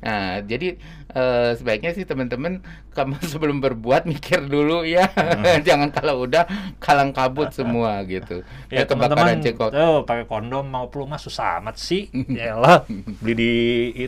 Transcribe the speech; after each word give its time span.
Nah, 0.00 0.40
jadi 0.40 0.80
uh, 1.12 1.52
sebaiknya 1.52 1.92
sih 1.92 2.08
teman-teman 2.08 2.64
kamu 2.96 3.20
sebelum 3.32 3.60
berbuat 3.60 4.08
mikir 4.08 4.48
dulu 4.48 4.82
ya. 4.88 5.12
Hmm. 5.12 5.60
Jangan 5.68 5.92
kalau 5.92 6.24
udah 6.24 6.48
kalang 6.80 7.12
kabut 7.12 7.52
semua 7.58 8.00
gitu. 8.08 8.40
Ya, 8.72 8.88
teman-teman 8.88 9.40
tuh 9.44 10.08
pakai 10.08 10.24
kondom 10.24 10.64
mau 10.64 10.88
pelumas 10.88 11.20
susah 11.20 11.60
amat 11.60 11.76
sih. 11.76 12.08
Yalah, 12.12 12.88
beli 13.20 13.34
di 13.36 13.52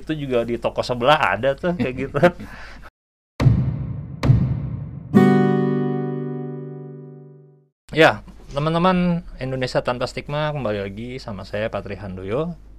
itu 0.00 0.12
juga 0.16 0.44
di 0.48 0.56
toko 0.56 0.80
sebelah 0.80 1.36
ada 1.36 1.52
tuh 1.52 1.76
kayak 1.76 1.94
gitu. 1.96 2.18
ya, 7.92 8.24
teman-teman 8.56 9.20
Indonesia 9.36 9.84
tanpa 9.84 10.08
stigma 10.08 10.48
kembali 10.56 10.80
lagi 10.88 11.20
sama 11.20 11.44
saya 11.44 11.68
Patri 11.68 12.00
Handoyo 12.00 12.71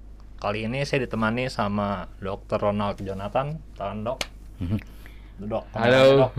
Kali 0.44 0.68
ini 0.68 0.84
saya 0.84 1.08
ditemani 1.08 1.48
sama 1.48 2.12
Dr. 2.20 2.60
Ronald 2.60 3.00
Jonathan. 3.00 3.64
Tahan 3.80 4.04
dok. 4.04 4.20
Dok. 5.40 5.64
Halo. 5.72 6.28
Dok. 6.28 6.32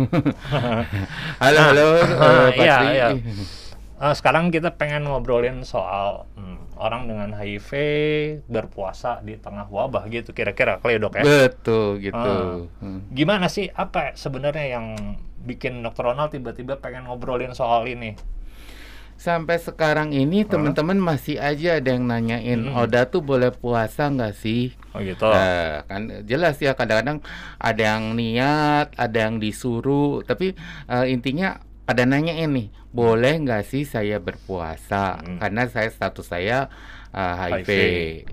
halo, 1.40 1.60
halo. 1.72 1.86
Uh, 2.12 2.48
iya, 2.52 2.76
iya. 2.92 3.08
Uh, 3.96 4.12
sekarang 4.12 4.52
kita 4.52 4.76
pengen 4.76 5.08
ngobrolin 5.08 5.64
soal 5.64 6.28
hmm, 6.36 6.76
orang 6.76 7.08
dengan 7.08 7.32
HIV 7.32 7.70
berpuasa 8.44 9.24
di 9.24 9.40
tengah 9.40 9.72
wabah 9.72 10.04
gitu 10.12 10.36
kira-kira 10.36 10.84
kali 10.84 11.00
ya 11.00 11.00
dok 11.00 11.14
ya. 11.16 11.24
Betul 11.24 12.04
gitu. 12.04 12.68
Uh, 12.84 13.00
Gimana 13.08 13.48
sih 13.48 13.72
apa 13.72 14.12
sebenarnya 14.20 14.68
yang 14.68 15.16
bikin 15.48 15.80
Dr. 15.80 16.12
Ronald 16.12 16.28
tiba-tiba 16.28 16.76
pengen 16.76 17.08
ngobrolin 17.08 17.56
soal 17.56 17.88
ini? 17.88 18.20
Sampai 19.24 19.56
sekarang 19.56 20.12
ini 20.12 20.44
teman-teman 20.44 21.00
masih 21.00 21.40
aja 21.40 21.80
ada 21.80 21.96
yang 21.96 22.04
nanyain 22.04 22.68
hmm. 22.68 22.76
Oda 22.76 23.08
tuh 23.08 23.24
boleh 23.24 23.48
puasa 23.56 24.12
nggak 24.12 24.36
sih? 24.36 24.76
Oh 24.92 25.00
gitu. 25.00 25.24
Nah, 25.24 25.88
kan 25.88 26.28
jelas 26.28 26.60
ya 26.60 26.76
kadang-kadang 26.76 27.24
ada 27.56 27.82
yang 27.96 28.12
niat, 28.12 28.92
ada 28.92 29.18
yang 29.24 29.40
disuruh, 29.40 30.20
tapi 30.28 30.52
uh, 30.92 31.08
intinya 31.08 31.56
ada 31.88 32.04
nanya 32.04 32.36
ini 32.36 32.68
boleh 32.92 33.40
nggak 33.48 33.64
sih 33.64 33.88
saya 33.88 34.20
berpuasa? 34.20 35.24
Hmm. 35.24 35.40
Karena 35.40 35.72
saya 35.72 35.88
status 35.88 36.28
saya 36.28 36.68
uh, 37.16 37.34
HIV, 37.48 37.64
HIV 37.64 37.72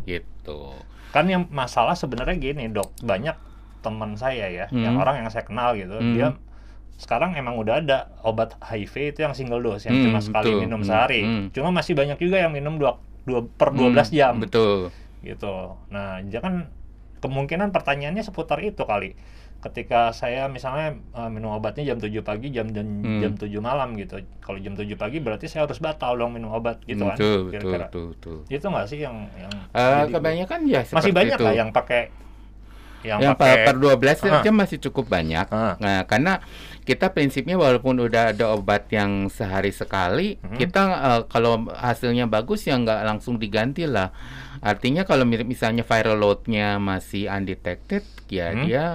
gitu. 0.03 0.76
Kan 1.16 1.31
yang 1.31 1.48
masalah 1.48 1.95
sebenarnya 1.95 2.36
gini 2.36 2.67
dok, 2.67 3.00
banyak 3.00 3.39
teman 3.80 4.20
saya 4.20 4.52
ya, 4.52 4.66
hmm. 4.67 4.83
yang 4.83 5.00
orang 5.00 5.23
yang 5.23 5.31
saya 5.31 5.48
kenal 5.48 5.72
gitu, 5.72 5.95
hmm. 5.95 6.14
dia 6.20 6.36
sekarang 7.02 7.34
emang 7.34 7.58
udah 7.58 7.81
ada 7.81 8.14
obat 8.22 8.56
HIV 8.61 9.17
itu 9.17 9.20
yang 9.25 9.34
single 9.34 9.61
dose 9.61 9.89
yang 9.89 9.97
hmm, 9.97 10.06
cuma 10.09 10.20
sekali 10.22 10.53
betul. 10.53 10.61
minum 10.61 10.81
sehari. 10.86 11.22
Hmm, 11.25 11.33
hmm. 11.33 11.48
Cuma 11.56 11.70
masih 11.73 11.94
banyak 11.98 12.17
juga 12.22 12.38
yang 12.38 12.53
minum 12.53 12.78
dua, 12.78 13.02
dua 13.25 13.42
per 13.45 13.73
12 13.73 13.89
hmm, 13.89 14.14
jam. 14.14 14.33
Betul. 14.38 14.94
Gitu. 15.25 15.56
Nah, 15.89 16.22
jangan 16.30 16.70
kemungkinan 17.22 17.73
pertanyaannya 17.73 18.22
seputar 18.22 18.61
itu 18.61 18.86
kali. 18.86 19.17
Ketika 19.61 20.09
saya 20.09 20.50
misalnya 20.50 20.98
uh, 21.14 21.30
minum 21.30 21.53
obatnya 21.53 21.94
jam 21.94 22.02
7 22.02 22.09
pagi, 22.25 22.50
jam 22.50 22.73
jam, 22.73 22.86
hmm. 22.86 23.22
jam 23.22 23.33
7 23.38 23.50
malam 23.61 23.94
gitu. 23.94 24.22
Kalau 24.42 24.58
jam 24.58 24.73
7 24.73 24.89
pagi 24.98 25.17
berarti 25.22 25.45
saya 25.45 25.70
harus 25.70 25.78
batal 25.78 26.17
dong 26.17 26.33
minum 26.33 26.50
obat 26.50 26.81
gitu 26.86 27.05
kan. 27.05 27.17
Betul, 27.17 27.53
kira-kira. 27.53 27.86
betul, 27.89 28.05
betul, 28.17 28.38
betul. 28.45 28.58
Itu 28.58 28.66
nggak 28.73 28.86
sih 28.89 29.00
yang 29.05 29.30
yang 29.38 29.53
uh, 29.73 30.05
kebanyakan 30.09 30.59
ya 30.66 30.81
masih 30.89 31.14
banyak 31.14 31.38
lah 31.38 31.53
yang 31.53 31.70
pakai 31.70 32.09
yang, 33.02 33.20
yang 33.22 33.33
pakai 33.38 33.66
per 33.66 33.76
12 33.78 33.98
uh. 34.30 34.42
jam 34.45 34.55
masih 34.58 34.78
cukup 34.81 35.05
banyak. 35.09 35.45
Uh. 35.50 35.73
Nah, 35.81 36.05
karena 36.05 36.42
kita 36.82 37.14
prinsipnya 37.14 37.62
walaupun 37.62 38.02
udah 38.02 38.34
ada 38.34 38.52
obat 38.58 38.90
yang 38.90 39.30
sehari 39.30 39.70
sekali, 39.70 40.42
hmm. 40.42 40.58
kita 40.58 40.82
uh, 40.82 41.22
kalau 41.30 41.70
hasilnya 41.70 42.26
bagus 42.26 42.66
ya 42.66 42.78
nggak 42.78 43.06
langsung 43.06 43.38
diganti 43.38 43.86
lah. 43.86 44.10
Artinya 44.62 45.06
kalau 45.06 45.26
mirip 45.26 45.46
misalnya 45.46 45.86
viral 45.86 46.18
loadnya 46.18 46.82
masih 46.82 47.30
undetected, 47.30 48.02
ya 48.30 48.54
hmm. 48.54 48.62
dia 48.66 48.86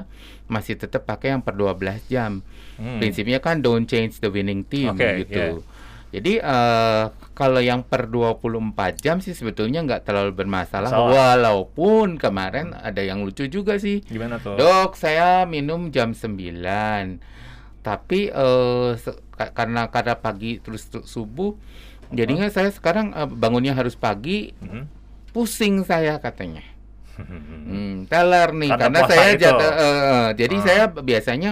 masih 0.46 0.78
tetap 0.78 1.06
pakai 1.06 1.34
yang 1.34 1.42
per 1.42 1.54
12 1.54 2.10
jam. 2.10 2.42
Hmm. 2.78 2.98
Prinsipnya 2.98 3.38
kan 3.38 3.62
don't 3.62 3.86
change 3.86 4.18
the 4.18 4.30
winning 4.30 4.66
team 4.66 4.94
okay, 4.94 5.22
gitu. 5.22 5.62
Yeah. 5.62 5.74
Jadi 6.16 6.32
uh, 6.38 7.10
kalau 7.34 7.60
yang 7.60 7.82
per 7.82 8.08
24 8.08 9.02
jam 9.02 9.18
sih 9.18 9.34
sebetulnya 9.34 9.82
nggak 9.82 10.06
terlalu 10.06 10.32
bermasalah 10.32 10.88
Masalah. 10.88 11.12
walaupun 11.12 12.16
kemarin 12.16 12.72
ada 12.72 13.02
yang 13.02 13.26
lucu 13.26 13.50
juga 13.50 13.76
sih. 13.76 14.06
Gimana 14.06 14.38
tuh? 14.38 14.54
Dok, 14.54 14.94
saya 14.94 15.44
minum 15.44 15.90
jam 15.90 16.14
9 16.14 17.36
tapi 17.86 18.34
uh, 18.34 18.98
karena 19.54 19.86
karena 19.94 20.14
pagi 20.18 20.58
terus 20.58 20.90
subuh 21.06 21.54
jadinya 22.10 22.50
saya 22.50 22.74
sekarang 22.74 23.14
uh, 23.14 23.30
bangunnya 23.30 23.78
harus 23.78 23.94
pagi 23.94 24.50
mm-hmm. 24.58 24.82
pusing 25.30 25.86
saya 25.86 26.18
katanya 26.18 26.66
hmm, 27.22 28.10
teler 28.10 28.50
nih 28.50 28.74
karena, 28.74 29.00
karena 29.00 29.00
saya 29.06 29.30
jatuh 29.38 29.70
uh, 29.70 30.28
jadi 30.34 30.56
ah. 30.58 30.62
saya 30.66 30.82
biasanya 30.90 31.50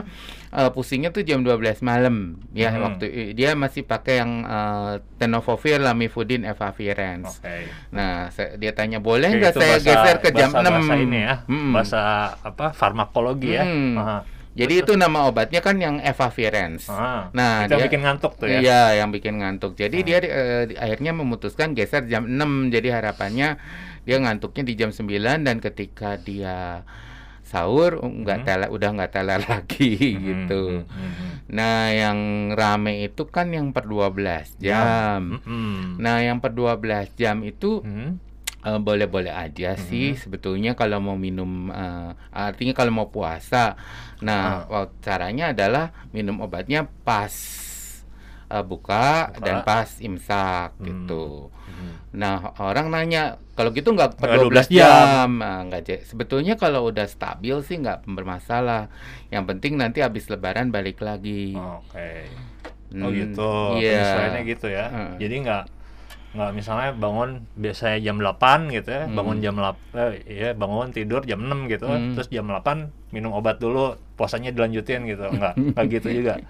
uh, 0.50 0.70
pusingnya 0.74 1.14
tuh 1.14 1.22
jam 1.22 1.42
12 1.42 1.82
malam 1.86 2.42
ya 2.54 2.74
hmm. 2.74 2.82
waktu 2.82 3.06
dia 3.34 3.58
masih 3.58 3.82
pakai 3.82 4.22
yang 4.22 4.46
uh, 4.46 5.02
tenofovir, 5.18 5.82
lamivudin, 5.82 6.46
efavirenz. 6.46 7.42
Okay. 7.42 7.66
Nah, 7.90 8.30
saya, 8.30 8.54
dia 8.60 8.70
tanya 8.76 9.02
boleh 9.02 9.34
nggak 9.34 9.56
saya 9.56 9.80
bahasa, 9.80 9.88
geser 9.88 10.16
ke 10.22 10.30
jam 10.36 10.52
bahasa, 10.54 10.68
6 10.70 10.74
bahasa 10.76 10.94
ini 11.00 11.18
ya, 11.18 11.34
hmm. 11.48 11.70
bahasa 11.74 12.00
apa 12.44 12.66
farmakologi 12.76 13.56
ya. 13.56 13.64
hmm. 13.66 13.94
ya. 13.98 14.18
Jadi 14.54 14.86
itu 14.86 14.92
nama 14.94 15.26
obatnya 15.26 15.58
kan 15.58 15.76
yang 15.82 15.98
evavirens. 15.98 16.86
Ah, 16.86 17.26
nah, 17.34 17.66
itu 17.66 17.74
dia, 17.74 17.82
yang 17.82 17.86
bikin 17.90 18.02
ngantuk 18.06 18.32
tuh 18.38 18.46
ya. 18.46 18.58
Iya, 18.62 18.82
yang 19.02 19.10
bikin 19.10 19.34
ngantuk. 19.42 19.72
Jadi 19.74 19.98
ah. 19.98 20.04
dia 20.06 20.18
uh, 20.30 20.64
akhirnya 20.78 21.12
memutuskan 21.12 21.74
geser 21.74 22.06
jam 22.06 22.30
6. 22.30 22.70
Jadi 22.70 22.88
harapannya 22.94 23.58
dia 24.06 24.16
ngantuknya 24.22 24.62
di 24.62 24.74
jam 24.78 24.94
9 24.94 25.10
dan 25.42 25.56
ketika 25.58 26.22
dia 26.22 26.86
sahur 27.44 28.00
nggak 28.00 28.38
hmm. 28.40 28.46
teler 28.48 28.68
udah 28.72 28.88
nggak 28.94 29.12
teler 29.12 29.40
lagi 29.52 29.94
hmm. 29.98 30.22
gitu. 30.22 30.62
Hmm. 30.86 30.86
hmm. 30.86 31.30
Nah, 31.50 31.90
yang 31.90 32.18
rame 32.54 33.10
itu 33.10 33.26
kan 33.26 33.50
yang 33.50 33.74
per 33.74 33.90
12 33.90 34.62
jam. 34.62 35.42
Hmm. 35.42 35.98
Nah, 35.98 36.22
yang 36.22 36.38
per 36.38 36.54
12 36.54 37.18
jam 37.18 37.42
itu 37.42 37.82
hmm 37.82 38.33
Uh, 38.64 38.80
boleh-boleh 38.80 39.28
aja 39.28 39.76
sih 39.76 40.16
sebetulnya 40.16 40.72
kalau 40.72 40.96
mau 40.96 41.20
minum 41.20 41.68
uh, 41.68 42.16
artinya 42.32 42.72
kalau 42.72 42.96
mau 42.96 43.12
puasa. 43.12 43.76
Nah, 44.24 44.64
ah. 44.64 44.88
caranya 45.04 45.52
adalah 45.52 45.92
minum 46.16 46.40
obatnya 46.40 46.88
pas 47.04 47.28
uh, 48.48 48.64
buka, 48.64 49.36
buka 49.36 49.44
dan 49.44 49.56
pas 49.68 49.88
imsak 50.00 50.80
hmm. 50.80 50.84
gitu. 50.88 51.52
Hmm. 51.68 51.92
Nah, 52.16 52.56
orang 52.56 52.88
nanya 52.88 53.36
kalau 53.52 53.70
gitu 53.70 53.92
nggak 53.92 54.16
per 54.16 54.40
12 54.40 54.72
jam, 54.72 54.80
jam. 54.80 55.30
Nah, 55.38 55.60
nggak 55.68 56.08
sebetulnya 56.08 56.56
kalau 56.56 56.88
udah 56.88 57.04
stabil 57.04 57.60
sih 57.66 57.78
nggak 57.84 58.08
bermasalah. 58.08 58.88
Yang 59.28 59.44
penting 59.54 59.72
nanti 59.76 60.00
habis 60.00 60.26
lebaran 60.32 60.72
balik 60.72 61.04
lagi. 61.04 61.52
Oke. 61.52 61.92
Okay. 61.92 62.20
Oh 62.94 63.10
hmm, 63.10 63.18
gitu. 63.18 63.52
Iya. 63.82 64.30
Yeah. 64.30 64.44
gitu 64.46 64.66
ya. 64.70 64.86
Uh. 64.90 65.14
Jadi 65.18 65.34
nggak 65.42 65.64
nggak 66.34 66.50
misalnya 66.50 66.90
bangun 66.98 67.46
biasanya 67.54 67.98
jam 68.02 68.18
8 68.18 68.74
gitu 68.74 68.90
ya 68.90 69.06
hmm. 69.06 69.14
bangun 69.14 69.36
jam 69.38 69.54
8 69.54 69.94
eh, 69.94 70.12
ya 70.26 70.50
bangun 70.58 70.90
tidur 70.90 71.22
jam 71.22 71.38
6 71.38 71.70
gitu 71.70 71.86
hmm. 71.86 72.18
terus 72.18 72.26
jam 72.26 72.50
8 72.50 73.14
minum 73.14 73.30
obat 73.30 73.62
dulu 73.62 73.94
puasanya 74.18 74.50
dilanjutin 74.50 75.06
gitu 75.06 75.30
nggak 75.30 75.54
nggak 75.54 75.84
gitu 75.94 76.08
juga 76.10 76.42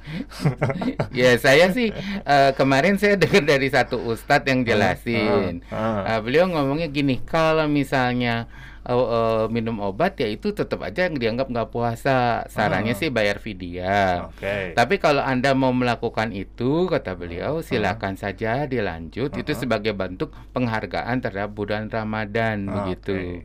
ya 1.21 1.37
saya 1.37 1.69
sih 1.77 1.93
uh, 2.25 2.57
kemarin 2.57 2.97
saya 2.97 3.21
dengar 3.21 3.45
dari 3.45 3.69
satu 3.69 4.01
ustadz 4.01 4.49
yang 4.49 4.65
jelasin 4.65 5.61
uh, 5.69 5.77
uh. 5.77 6.01
Uh, 6.17 6.19
beliau 6.25 6.49
ngomongnya 6.49 6.89
gini 6.89 7.21
kalau 7.21 7.69
misalnya 7.69 8.49
uh, 8.85 8.95
uh, 8.95 9.45
minum 9.49 9.81
obat 9.81 10.21
ya 10.21 10.29
itu 10.29 10.53
tetap 10.53 10.85
aja 10.85 11.09
yang 11.09 11.17
dianggap 11.17 11.49
nggak 11.49 11.71
puasa. 11.73 12.45
Sarannya 12.53 12.95
uh. 12.95 12.99
sih 12.99 13.09
bayar 13.09 13.41
vidya. 13.41 14.29
Okay. 14.37 14.77
Tapi 14.77 15.01
kalau 15.01 15.25
anda 15.25 15.57
mau 15.57 15.73
melakukan 15.73 16.31
itu 16.37 16.87
kata 16.89 17.17
beliau 17.17 17.61
uh. 17.61 17.65
silakan 17.65 18.21
saja 18.21 18.69
dilanjut. 18.69 19.33
Uh. 19.33 19.41
Itu 19.41 19.57
sebagai 19.57 19.97
bentuk 19.97 20.37
penghargaan 20.53 21.25
terhadap 21.25 21.57
bulan 21.57 21.89
Ramadan 21.89 22.69
uh. 22.69 22.73
begitu. 22.85 23.43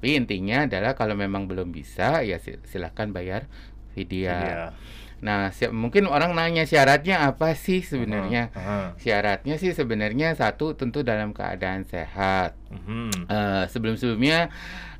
Tapi 0.00 0.16
intinya 0.16 0.64
adalah 0.64 0.96
kalau 0.96 1.12
memang 1.12 1.44
belum 1.44 1.76
bisa 1.76 2.24
ya 2.24 2.40
silakan 2.40 3.12
bayar 3.12 3.44
vidya. 3.92 4.72
Nah, 5.20 5.52
mungkin 5.72 6.08
orang 6.08 6.32
nanya 6.32 6.64
syaratnya 6.64 7.28
apa 7.28 7.52
sih 7.52 7.84
sebenarnya? 7.84 8.48
Uh, 8.56 8.60
-huh. 8.60 8.86
Syaratnya 8.96 9.60
sih 9.60 9.76
sebenarnya 9.76 10.32
satu 10.32 10.72
tentu 10.72 11.04
dalam 11.04 11.36
keadaan 11.36 11.84
sehat. 11.84 12.56
Uh 12.72 12.76
-huh. 12.76 13.10
uh, 13.28 13.64
sebelum-sebelumnya 13.68 14.48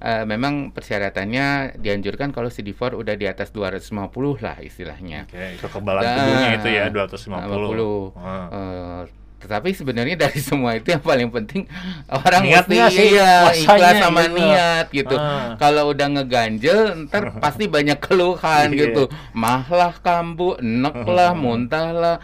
uh, 0.04 0.24
memang 0.28 0.76
persyaratannya 0.76 1.80
dianjurkan 1.80 2.36
kalau 2.36 2.52
CD4 2.52 2.96
udah 2.96 3.14
di 3.16 3.24
atas 3.24 3.48
250 3.52 4.44
lah 4.44 4.56
istilahnya. 4.60 5.24
Okay. 5.28 5.56
kekebalan 5.56 6.02
tubuhnya 6.04 6.50
itu 6.60 6.68
ya 6.68 6.84
250. 6.92 7.40
50. 7.40 7.80
Uh. 7.80 8.12
Uh, 8.20 9.00
tetapi 9.40 9.72
sebenarnya 9.72 10.20
dari 10.20 10.36
semua 10.48 10.76
itu 10.76 10.92
yang 10.92 11.00
paling 11.00 11.32
penting 11.32 11.64
orang 12.12 12.44
Niatnya 12.44 12.92
mesti 12.92 12.94
sih, 12.94 13.08
iya, 13.16 13.48
ikhlas 13.56 13.96
sama 13.96 14.20
gitu. 14.28 14.36
niat 14.36 14.86
gitu. 14.92 15.16
Ah. 15.16 15.56
Kalau 15.56 15.90
udah 15.90 16.06
ngeganjel 16.12 17.08
ntar 17.08 17.32
pasti 17.44 17.64
banyak 17.66 17.96
keluhan 17.98 18.76
yeah. 18.76 18.80
gitu. 18.86 19.08
Mahlah 19.32 19.96
kambuh, 20.04 20.60
enek 20.60 20.96
lah, 21.08 21.32
muntah 21.42 21.88
lah. 21.90 22.16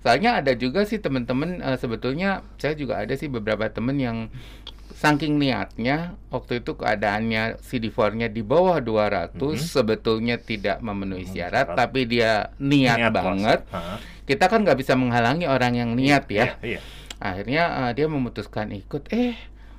Soalnya 0.00 0.40
ada 0.40 0.54
juga 0.56 0.86
sih 0.86 1.02
teman-teman 1.02 1.60
uh, 1.60 1.76
sebetulnya 1.76 2.40
saya 2.56 2.78
juga 2.78 3.02
ada 3.02 3.12
sih 3.18 3.26
beberapa 3.26 3.66
temen 3.68 3.98
yang 3.98 4.18
saking 4.96 5.36
niatnya 5.36 6.16
waktu 6.32 6.64
itu 6.64 6.72
keadaannya 6.72 7.60
CD4-nya 7.60 8.32
di 8.32 8.40
bawah 8.40 8.80
200 8.80 9.36
-hmm. 9.36 9.60
sebetulnya 9.60 10.40
tidak 10.40 10.80
memenuhi 10.80 11.28
syarat, 11.28 11.68
syarat 11.68 11.76
tapi 11.76 12.08
dia 12.08 12.48
niat, 12.56 12.98
niat 12.98 13.12
banget. 13.12 13.60
Kita 14.24 14.48
kan 14.48 14.64
nggak 14.64 14.80
bisa 14.80 14.96
menghalangi 14.96 15.44
orang 15.44 15.76
yang 15.76 15.90
niat 15.92 16.24
ya. 16.32 16.56
Iya, 16.64 16.80
iya. 16.80 16.80
Akhirnya 17.20 17.62
uh, 17.84 17.90
dia 17.92 18.08
memutuskan 18.08 18.72
ikut. 18.72 19.12
Eh, 19.12 19.36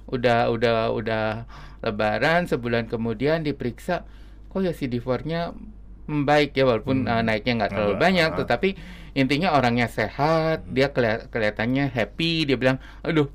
udah 0.08 0.54
udah 0.54 0.94
udah 0.94 1.26
lebaran 1.84 2.48
sebulan 2.48 2.88
kemudian 2.88 3.44
diperiksa 3.44 4.08
kok 4.48 4.64
ya 4.64 4.72
CD4-nya 4.72 5.52
membaik 6.08 6.56
ya 6.56 6.64
walaupun 6.64 7.04
hmm. 7.04 7.12
uh, 7.12 7.22
naiknya 7.22 7.54
nggak 7.64 7.72
terlalu 7.76 7.96
uh, 7.96 8.00
banyak 8.00 8.32
uh. 8.32 8.38
tetapi 8.40 8.70
intinya 9.14 9.54
orangnya 9.54 9.92
sehat 9.92 10.64
hmm. 10.64 10.72
dia 10.72 10.88
keli 10.96 11.28
kelihatannya 11.28 11.92
happy 11.92 12.48
dia 12.48 12.56
bilang 12.56 12.80
aduh 13.04 13.28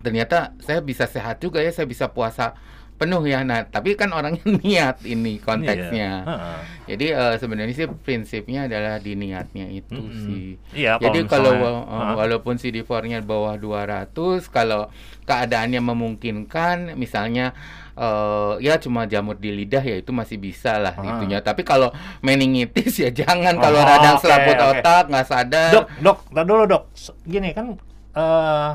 ternyata 0.00 0.54
saya 0.62 0.78
bisa 0.82 1.04
sehat 1.08 1.42
juga 1.42 1.58
ya 1.62 1.74
saya 1.74 1.86
bisa 1.88 2.10
puasa 2.10 2.54
penuh 2.98 3.22
ya. 3.24 3.46
Nah, 3.46 3.64
tapi 3.70 3.94
kan 3.94 4.10
orangnya 4.10 4.42
niat 4.60 5.06
ini 5.06 5.38
konteksnya. 5.38 6.26
Iya. 6.26 6.50
Jadi 6.90 7.06
uh, 7.14 7.34
sebenarnya 7.38 7.74
sih 7.78 7.86
prinsipnya 7.86 8.66
adalah 8.66 8.98
di 8.98 9.14
niatnya 9.14 9.70
itu 9.70 9.94
mm 9.94 10.10
-hmm. 10.10 10.24
sih. 10.26 10.46
Iya, 10.74 10.98
Jadi 10.98 11.24
kalau 11.30 11.54
uh, 11.54 12.18
walaupun 12.18 12.58
CD4-nya 12.58 13.22
bawah 13.22 13.54
200, 13.54 14.10
kalau 14.50 14.90
keadaannya 15.24 15.78
memungkinkan 15.78 16.98
misalnya 16.98 17.54
uh, 17.94 18.58
ya 18.58 18.82
cuma 18.82 19.06
jamur 19.06 19.38
di 19.38 19.54
lidah 19.54 19.84
ya 19.84 20.02
itu 20.02 20.10
masih 20.10 20.42
bisa 20.42 20.82
lah 20.82 20.98
uh. 20.98 21.06
itunya. 21.06 21.38
Tapi 21.38 21.62
kalau 21.62 21.94
meningitis 22.20 22.98
ya 22.98 23.14
jangan 23.22 23.54
oh, 23.56 23.62
kalau 23.62 23.80
radang 23.80 24.18
okay, 24.18 24.22
selaput 24.26 24.58
okay. 24.58 24.68
otak 24.82 25.04
nggak 25.06 25.26
sadar. 25.30 25.70
Dok, 25.70 25.86
dok, 26.02 26.18
dulu 26.42 26.62
dok. 26.66 26.82
Gini 27.22 27.54
kan 27.54 27.78
uh, 28.18 28.70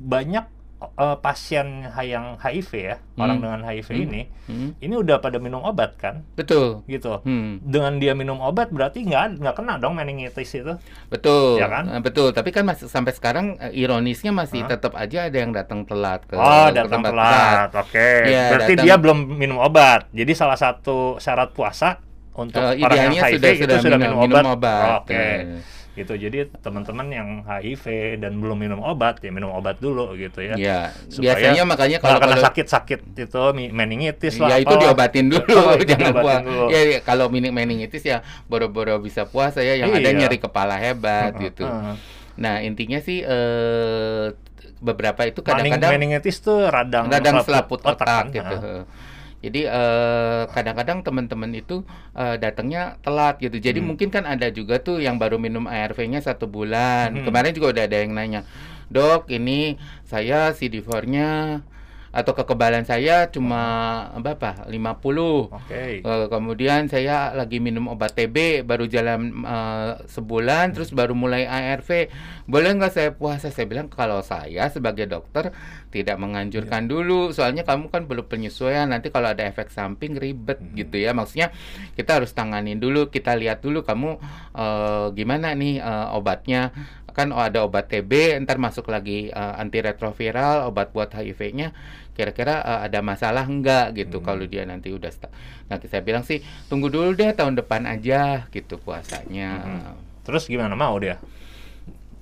banyak 0.00 0.59
uh, 0.80 1.16
pasien 1.20 1.84
yang 2.00 2.40
HIV 2.40 2.70
ya 2.72 2.96
hmm. 2.98 3.20
orang 3.20 3.38
dengan 3.38 3.60
HIV 3.62 3.88
hmm. 3.92 4.04
ini 4.08 4.22
hmm. 4.48 4.70
ini 4.80 4.94
udah 4.96 5.20
pada 5.20 5.36
minum 5.36 5.60
obat 5.60 6.00
kan 6.00 6.24
betul 6.34 6.82
gitu 6.88 7.20
hmm. 7.22 7.60
dengan 7.62 8.00
dia 8.00 8.16
minum 8.16 8.40
obat 8.40 8.72
berarti 8.72 9.04
nggak 9.04 9.44
nggak 9.44 9.54
kena 9.54 9.76
dong 9.76 10.00
meningitis 10.00 10.50
itu 10.56 10.74
betul 11.12 11.60
ya 11.60 11.68
kan 11.68 11.84
uh, 11.86 12.00
betul 12.00 12.32
tapi 12.32 12.50
kan 12.50 12.64
masih 12.64 12.88
sampai 12.88 13.12
sekarang 13.12 13.60
uh, 13.60 13.70
ironisnya 13.70 14.32
masih 14.32 14.64
huh? 14.64 14.72
tetap 14.72 14.96
aja 14.96 15.28
ada 15.28 15.36
yang 15.36 15.52
datang 15.52 15.84
telat 15.84 16.24
ke 16.24 16.34
oh 16.34 16.68
datang 16.72 17.04
telat 17.04 17.68
oke 17.70 17.92
okay. 17.92 18.32
ya, 18.32 18.44
berarti 18.56 18.72
datang... 18.74 18.86
dia 18.88 18.94
belum 18.96 19.18
minum 19.36 19.58
obat 19.60 20.08
jadi 20.10 20.32
salah 20.32 20.56
satu 20.56 21.20
syarat 21.20 21.52
puasa 21.52 22.00
untuk 22.30 22.62
uh, 22.62 22.72
orang 22.72 23.12
yang 23.12 23.14
HIV 23.20 23.36
sudah, 23.36 23.50
itu 23.52 23.64
sudah, 23.66 23.78
sudah 23.84 23.98
minum, 24.00 24.16
minum 24.24 24.32
obat, 24.32 24.44
obat. 24.56 24.80
Oh, 24.80 24.96
oke 25.04 25.08
okay. 25.12 25.34
Ya 25.44 25.78
gitu. 25.98 26.14
Jadi 26.14 26.50
teman-teman 26.60 27.06
yang 27.10 27.28
HIV 27.42 28.16
dan 28.22 28.38
belum 28.38 28.58
minum 28.58 28.80
obat 28.80 29.18
ya 29.20 29.30
minum 29.34 29.50
obat 29.54 29.78
dulu 29.82 30.14
gitu 30.14 30.42
ya, 30.44 30.54
ya 30.54 30.80
biasanya 31.18 31.62
makanya 31.66 31.98
kalau 31.98 32.18
kena 32.22 32.38
sakit-sakit 32.40 33.00
itu 33.16 33.42
meningitis 33.72 34.38
lah 34.38 34.54
ya 34.54 34.56
itu 34.62 34.74
diobatin 34.76 35.26
dulu 35.30 35.58
oh, 35.70 35.76
jangan 35.80 36.12
puas. 36.20 36.42
ya, 36.70 36.80
ya 36.96 36.98
kalau 37.02 37.26
meningitis 37.30 38.02
ya 38.02 38.22
boro-boro 38.46 38.98
bisa 39.02 39.26
puasa 39.26 39.60
ya 39.60 39.78
yang 39.78 39.90
iya. 39.94 40.02
ada 40.02 40.10
nyeri 40.14 40.38
kepala 40.38 40.76
hebat 40.78 41.34
gitu. 41.38 41.66
nah 42.40 42.62
intinya 42.64 43.02
sih 43.02 43.20
eh, 43.20 44.26
beberapa 44.80 45.28
itu 45.28 45.44
kadang-kadang 45.44 46.00
meningitis 46.00 46.40
tuh 46.40 46.68
radang 46.72 47.12
radang 47.12 47.44
selaput 47.44 47.84
otak, 47.84 48.00
otak 48.00 48.24
kan? 48.32 48.32
gitu 48.32 48.70
jadi 49.40 49.72
uh, 49.72 50.42
kadang-kadang 50.52 51.00
teman-teman 51.00 51.48
itu 51.56 51.80
uh, 52.12 52.36
datangnya 52.36 53.00
telat 53.00 53.40
gitu. 53.40 53.56
Jadi 53.56 53.80
hmm. 53.80 53.86
mungkin 53.88 54.08
kan 54.12 54.28
ada 54.28 54.52
juga 54.52 54.76
tuh 54.84 55.00
yang 55.00 55.16
baru 55.16 55.40
minum 55.40 55.64
ARV-nya 55.64 56.20
satu 56.20 56.44
bulan. 56.44 57.16
Hmm. 57.16 57.24
Kemarin 57.24 57.56
juga 57.56 57.72
udah 57.72 57.84
ada 57.88 57.96
yang 58.04 58.12
nanya, 58.12 58.44
dok 58.92 59.32
ini 59.32 59.80
saya 60.04 60.52
CD4-nya 60.52 61.62
atau 62.10 62.34
kekebalan 62.34 62.82
saya 62.82 63.30
cuma 63.30 63.62
berapa? 64.18 64.66
50. 64.66 64.74
Oke. 64.74 65.54
Okay. 65.70 65.92
Uh, 66.02 66.26
kemudian 66.26 66.90
saya 66.90 67.30
lagi 67.38 67.62
minum 67.62 67.86
obat 67.86 68.18
TB 68.18 68.66
baru 68.66 68.90
jalan 68.90 69.46
uh, 69.46 70.02
sebulan 70.10 70.70
hmm. 70.70 70.74
terus 70.74 70.90
baru 70.90 71.14
mulai 71.14 71.46
ARV. 71.46 72.10
Boleh 72.50 72.74
nggak 72.74 72.92
saya 72.92 73.10
puasa? 73.14 73.54
Saya 73.54 73.70
bilang 73.70 73.86
kalau 73.86 74.26
saya 74.26 74.66
sebagai 74.74 75.06
dokter 75.06 75.54
tidak 75.94 76.18
menganjurkan 76.18 76.86
yeah. 76.86 76.90
dulu 76.90 77.20
soalnya 77.30 77.62
kamu 77.62 77.90
kan 77.90 78.06
belum 78.10 78.26
penyesuaian 78.26 78.90
nanti 78.90 79.10
kalau 79.14 79.30
ada 79.30 79.46
efek 79.46 79.70
samping 79.70 80.18
ribet 80.18 80.58
hmm. 80.58 80.74
gitu 80.82 80.98
ya. 80.98 81.14
Maksudnya 81.14 81.54
kita 81.94 82.18
harus 82.18 82.34
tanganin 82.34 82.82
dulu, 82.82 83.06
kita 83.06 83.38
lihat 83.38 83.62
dulu 83.62 83.86
kamu 83.86 84.18
uh, 84.58 85.14
gimana 85.14 85.54
nih 85.54 85.78
uh, 85.78 86.18
obatnya 86.18 86.74
kan 87.12 87.34
oh, 87.34 87.42
ada 87.42 87.66
obat 87.66 87.90
TB 87.90 88.40
ntar 88.46 88.56
masuk 88.56 88.88
lagi 88.88 89.28
uh, 89.30 89.58
antiretroviral 89.58 90.70
obat 90.70 90.94
buat 90.94 91.12
HIV-nya 91.12 91.74
kira-kira 92.14 92.60
uh, 92.60 92.80
ada 92.84 93.00
masalah 93.00 93.48
enggak 93.48 93.96
gitu 93.96 94.20
hmm. 94.20 94.26
kalau 94.26 94.44
dia 94.44 94.68
nanti 94.68 94.92
udah. 94.92 95.08
Nah, 95.72 95.80
saya 95.80 96.02
bilang 96.04 96.26
sih 96.26 96.44
tunggu 96.68 96.92
dulu 96.92 97.16
deh 97.16 97.32
tahun 97.32 97.56
depan 97.56 97.88
aja 97.88 98.44
gitu 98.52 98.76
puasanya. 98.76 99.50
Hmm. 99.64 99.96
Terus 100.26 100.44
gimana 100.44 100.76
mau 100.76 100.98
dia? 101.00 101.16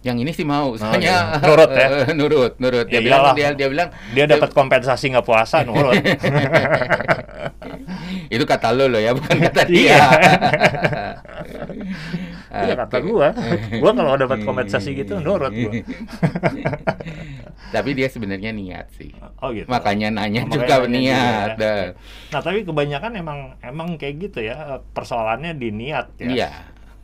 yang 0.06 0.14
ini 0.14 0.30
sih 0.30 0.46
mau, 0.46 0.78
soalnya 0.78 1.42
oh, 1.42 1.44
nurut 1.50 1.70
ya, 1.74 1.88
nurut, 2.14 2.52
nurut. 2.62 2.86
Dia, 2.86 3.02
dia 3.02 3.02
bilang, 3.02 3.34
dia, 3.34 3.50
dia 3.50 3.66
bilang 3.66 3.90
dia 4.14 4.30
dapat 4.30 4.54
kompensasi 4.54 5.10
nggak 5.10 5.26
puasa, 5.26 5.66
nurut. 5.66 5.98
itu 8.34 8.44
kata 8.46 8.78
lo 8.78 8.86
loh 8.86 9.02
ya, 9.02 9.10
bukan 9.10 9.42
kata 9.42 9.62
dia. 9.66 9.98
Iya 12.48 12.74
kata 12.74 12.96
gua. 13.04 13.28
Gua 13.82 13.92
kalau 13.92 14.16
dapat 14.16 14.40
kompensasi 14.42 14.96
gitu 14.96 15.20
nurut 15.20 15.52
gua. 15.52 15.72
tapi 17.74 17.92
dia 17.92 18.08
sebenarnya 18.08 18.50
niat 18.56 18.88
sih. 18.96 19.12
Oh 19.44 19.52
gitu. 19.52 19.68
Makanya 19.68 20.08
nanya 20.08 20.48
oh, 20.48 20.56
juga 20.56 20.80
makanya 20.80 20.88
niat. 20.88 21.48
Juga, 21.54 21.72
ya. 21.72 21.86
Nah, 22.32 22.40
tapi 22.40 22.58
kebanyakan 22.64 23.12
emang 23.20 23.38
emang 23.60 23.88
kayak 24.00 24.14
gitu 24.30 24.38
ya. 24.40 24.80
Persoalannya 24.96 25.52
di 25.60 25.68
niat 25.68 26.06
ya. 26.16 26.28
Iya 26.28 26.50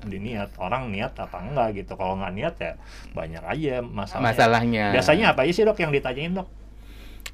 di 0.04 0.20
niat 0.20 0.60
orang 0.60 0.92
niat 0.92 1.16
apa 1.16 1.40
enggak 1.40 1.80
gitu 1.80 1.96
kalau 1.96 2.20
nggak 2.20 2.34
niat 2.36 2.54
ya 2.60 2.72
banyak 3.16 3.40
aja 3.40 3.80
masalahnya 3.80 4.28
masalahnya 4.28 4.84
biasanya 4.92 5.26
apa 5.32 5.48
sih 5.48 5.64
dok 5.64 5.80
yang 5.80 5.92
ditanyain 5.96 6.36
dok 6.36 6.48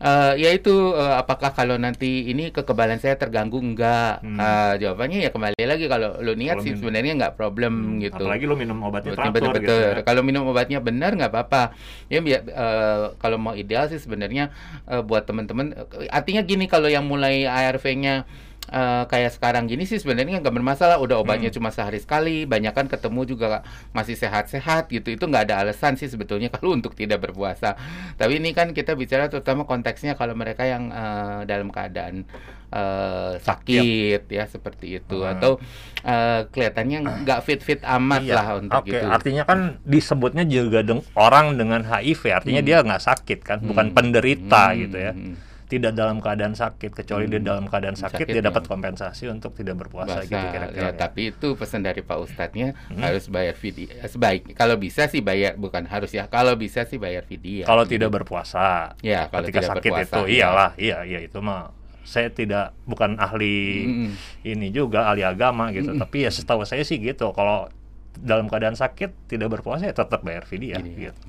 Uh, 0.01 0.33
ya 0.41 0.49
itu 0.57 0.73
uh, 0.97 1.21
apakah 1.21 1.53
kalau 1.53 1.77
nanti 1.77 2.33
ini 2.33 2.49
kekebalan 2.49 2.97
saya 2.97 3.21
terganggu 3.21 3.61
enggak? 3.61 4.25
Hmm. 4.25 4.41
Uh, 4.41 4.75
jawabannya 4.81 5.21
ya 5.21 5.29
kembali 5.29 5.61
lagi 5.69 5.93
kalau 5.93 6.17
lo 6.25 6.33
niat 6.33 6.57
kalo 6.57 6.65
sih 6.65 6.73
sebenarnya 6.81 7.13
nggak 7.21 7.37
problem 7.37 8.01
hmm. 8.01 8.09
gitu. 8.09 8.25
Apalagi 8.25 8.45
lo 8.49 8.57
minum 8.57 8.81
obatnya 8.81 9.13
teratur 9.13 9.33
betul, 9.37 9.53
betul. 9.53 9.61
Gitu 9.61 9.75
ya. 9.77 10.01
Kalau 10.01 10.23
minum 10.25 10.49
obatnya 10.49 10.81
benar 10.81 11.13
nggak 11.21 11.29
apa-apa. 11.37 11.77
Ya 12.09 12.25
uh, 12.25 13.13
kalau 13.21 13.37
mau 13.37 13.53
ideal 13.53 13.93
sih 13.93 14.01
sebenarnya 14.01 14.49
uh, 14.89 15.05
buat 15.05 15.29
teman-teman 15.29 15.77
artinya 16.09 16.49
gini 16.49 16.65
kalau 16.65 16.89
yang 16.89 17.05
mulai 17.05 17.45
ARV-nya 17.45 18.25
uh, 18.71 19.05
kayak 19.11 19.35
sekarang 19.35 19.67
gini 19.67 19.85
sih 19.85 19.99
sebenarnya 19.99 20.41
nggak 20.41 20.55
bermasalah 20.55 21.03
udah 21.03 21.21
obatnya 21.21 21.51
hmm. 21.51 21.59
cuma 21.59 21.75
sehari 21.75 21.99
sekali 21.99 22.47
banyak 22.47 22.73
kan 22.73 22.87
ketemu 22.87 23.37
juga 23.37 23.67
masih 23.91 24.15
sehat-sehat 24.17 24.89
gitu 24.89 25.13
itu 25.13 25.25
nggak 25.27 25.51
ada 25.51 25.67
alasan 25.67 25.99
sih 25.99 26.07
sebetulnya 26.07 26.49
kalau 26.55 26.73
untuk 26.73 26.95
tidak 26.95 27.21
berpuasa 27.21 27.77
tapi 28.17 28.39
ini 28.39 28.55
kan 28.55 28.71
kita 28.73 28.95
bicara 28.95 29.27
terutama 29.27 29.67
konteksnya 29.67 30.15
kalau 30.15 30.33
mereka 30.39 30.65
yang 30.65 30.95
uh, 30.95 31.43
dalam 31.45 31.69
keadaan 31.75 32.25
uh, 32.71 33.37
sakit 33.43 34.31
ya 34.31 34.47
seperti 34.47 35.03
itu 35.03 35.21
hmm. 35.21 35.33
atau 35.37 35.59
uh, 36.07 36.47
kelihatannya 36.49 37.27
nggak 37.27 37.41
fit 37.43 37.61
fit 37.61 37.83
amat 37.83 38.23
iya. 38.23 38.35
lah 38.39 38.49
untuk 38.63 38.87
okay. 38.87 39.03
itu 39.03 39.07
artinya 39.11 39.43
kan 39.45 39.83
disebutnya 39.83 40.47
juga 40.47 40.87
deng 40.87 41.03
orang 41.19 41.59
dengan 41.59 41.83
HIV 41.83 42.23
artinya 42.31 42.63
hmm. 42.63 42.69
dia 42.71 42.77
nggak 42.87 43.03
sakit 43.03 43.39
kan 43.43 43.59
bukan 43.61 43.91
hmm. 43.91 43.97
penderita 43.97 44.71
hmm. 44.71 44.79
gitu 44.87 44.99
ya 44.99 45.15
hmm 45.15 45.50
tidak 45.71 45.95
dalam 45.95 46.19
keadaan 46.19 46.59
sakit 46.59 46.91
kecuali 46.91 47.31
hmm. 47.31 47.33
dia 47.39 47.41
dalam 47.41 47.65
keadaan 47.71 47.95
sakit, 47.95 48.27
sakit 48.27 48.35
dia 48.35 48.43
dapat 48.43 48.67
kompensasi 48.67 49.31
untuk 49.31 49.55
tidak 49.55 49.87
berpuasa 49.87 50.21
Basa, 50.21 50.27
gitu 50.27 50.47
kira-kira. 50.51 50.91
Ya, 50.91 50.99
tapi 50.99 51.31
itu 51.31 51.55
pesan 51.55 51.87
dari 51.87 52.03
Pak 52.03 52.19
Ustadznya 52.19 52.75
hmm. 52.91 52.99
harus 52.99 53.31
bayar 53.31 53.55
vidya 53.55 54.03
sebaik 54.11 54.59
kalau 54.59 54.75
bisa 54.75 55.07
sih 55.07 55.23
bayar 55.23 55.55
bukan 55.55 55.87
harus 55.87 56.11
ya 56.11 56.27
kalau 56.27 56.59
bisa 56.59 56.83
sih 56.91 56.99
bayar 56.99 57.23
vidya. 57.23 57.65
Kalau 57.65 57.87
tidak 57.87 58.11
berpuasa. 58.11 58.99
Ya, 59.01 59.31
kalau 59.31 59.47
ketika 59.47 59.61
tidak 59.63 59.71
sakit 59.79 59.91
berpuasa, 59.93 60.17
itu 60.17 60.21
ya. 60.27 60.35
iyalah, 60.35 60.71
iya 60.75 60.99
iya 61.07 61.19
itu 61.23 61.39
mah 61.39 61.71
saya 62.03 62.33
tidak 62.33 62.75
bukan 62.89 63.21
ahli 63.21 63.87
mm 63.87 64.11
ini 64.43 64.73
juga 64.75 65.07
ahli 65.07 65.23
agama 65.23 65.71
gitu, 65.71 65.95
mm 65.95 66.01
tapi 66.01 66.27
ya 66.27 66.31
setahu 66.33 66.67
saya 66.67 66.83
sih 66.83 66.99
gitu. 66.99 67.31
Kalau 67.31 67.71
dalam 68.19 68.51
keadaan 68.51 68.75
sakit 68.75 69.31
tidak 69.31 69.61
berpuasa 69.61 69.87
ya 69.87 69.95
tetap 69.95 70.27
bayar 70.27 70.43
vidya 70.49 70.83
gitu. 70.83 71.23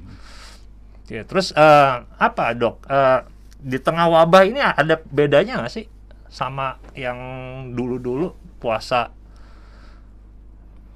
Ya, 1.11 1.27
terus 1.27 1.51
uh, 1.53 2.07
apa 2.15 2.55
dok? 2.55 2.87
Uh, 2.87 3.27
di 3.61 3.77
tengah 3.77 4.09
wabah 4.09 4.43
ini 4.49 4.59
ada 4.59 4.97
bedanya 5.13 5.61
nggak 5.61 5.73
sih 5.73 5.85
sama 6.31 6.81
yang 6.97 7.19
dulu-dulu 7.77 8.33
puasa 8.57 9.13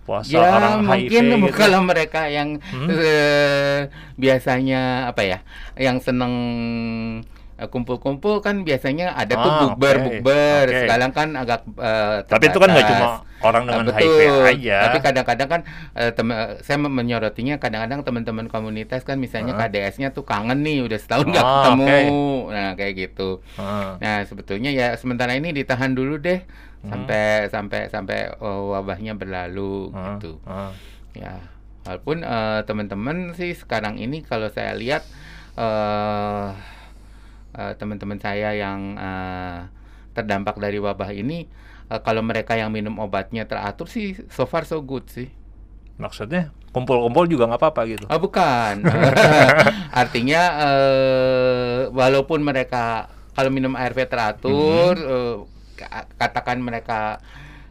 puasa 0.06 0.38
ya, 0.38 0.46
orang 0.46 0.86
mungkin 0.86 1.24
HIV 1.34 1.50
gitu. 1.50 1.58
kalau 1.66 1.82
mereka 1.82 2.30
yang 2.30 2.62
hmm? 2.62 2.88
uh, 2.88 3.80
biasanya 4.16 5.10
apa 5.10 5.22
ya 5.26 5.40
yang 5.78 5.98
seneng 5.98 6.34
kumpul-kumpul 7.56 8.44
kan 8.44 8.68
biasanya 8.68 9.16
ada 9.16 9.40
tuh 9.40 9.52
bukber 9.64 9.96
okay. 9.96 10.04
bukber 10.20 10.66
okay. 10.68 10.80
sekarang 10.84 11.12
kan 11.16 11.30
agak 11.40 11.64
uh, 11.80 12.20
tapi 12.28 12.52
itu 12.52 12.60
kan 12.60 12.68
nggak 12.68 12.88
cuma 12.92 13.08
orang 13.40 13.64
dengan 13.64 13.84
uh, 13.88 13.88
betul. 13.96 14.12
HIV 14.12 14.20
aja 14.44 14.78
tapi 14.84 14.98
kadang-kadang 15.00 15.48
kan 15.48 15.62
uh, 15.96 16.12
tem- 16.12 16.40
saya 16.60 16.78
menyorotinya 16.84 17.56
kadang-kadang 17.56 18.04
teman-teman 18.04 18.52
komunitas 18.52 19.08
kan 19.08 19.16
misalnya 19.24 19.56
uh. 19.56 19.60
KDS-nya 19.64 20.12
tuh 20.12 20.28
kangen 20.28 20.68
nih 20.68 20.84
udah 20.84 21.00
setahun 21.00 21.32
nggak 21.32 21.46
oh, 21.48 21.54
ketemu 21.56 21.88
okay. 21.88 22.04
nah 22.52 22.70
kayak 22.76 22.94
gitu 23.00 23.30
uh. 23.56 23.96
nah 24.04 24.28
sebetulnya 24.28 24.76
ya 24.76 25.00
sementara 25.00 25.40
ini 25.40 25.56
ditahan 25.56 25.96
dulu 25.96 26.20
deh 26.20 26.44
uh. 26.44 26.92
sampai 26.92 27.48
sampai 27.48 27.82
sampai 27.88 28.20
uh, 28.36 28.76
wabahnya 28.76 29.16
berlalu 29.16 29.96
uh. 29.96 30.20
gitu 30.20 30.44
uh. 30.44 30.76
ya 31.16 31.40
walaupun 31.88 32.28
uh, 32.28 32.68
teman-teman 32.68 33.32
sih 33.32 33.56
sekarang 33.56 33.96
ini 33.96 34.28
kalau 34.28 34.52
saya 34.52 34.76
lihat 34.76 35.08
uh, 35.56 36.75
uh, 37.56 37.74
teman-teman 37.80 38.20
saya 38.20 38.52
yang 38.54 39.00
uh, 39.00 39.72
terdampak 40.12 40.60
dari 40.60 40.78
wabah 40.80 41.12
ini 41.16 41.48
uh, 41.90 42.00
kalau 42.04 42.22
mereka 42.22 42.60
yang 42.60 42.72
minum 42.72 43.00
obatnya 43.00 43.48
teratur 43.48 43.88
sih 43.88 44.16
so 44.28 44.44
far 44.46 44.68
so 44.68 44.84
good 44.84 45.08
sih. 45.08 45.32
Maksudnya 45.96 46.52
kumpul-kumpul 46.76 47.24
juga 47.32 47.48
nggak 47.48 47.62
apa-apa 47.64 47.82
gitu? 47.88 48.06
Oh, 48.12 48.20
bukan. 48.20 48.84
Artinya 50.04 50.42
uh, 50.60 51.80
walaupun 51.96 52.44
mereka 52.44 53.08
kalau 53.32 53.48
minum 53.48 53.80
ARV 53.80 54.12
teratur, 54.12 55.00
mm 55.00 55.08
-hmm. 55.08 55.36
uh, 55.40 56.08
katakan 56.20 56.60
mereka 56.60 57.24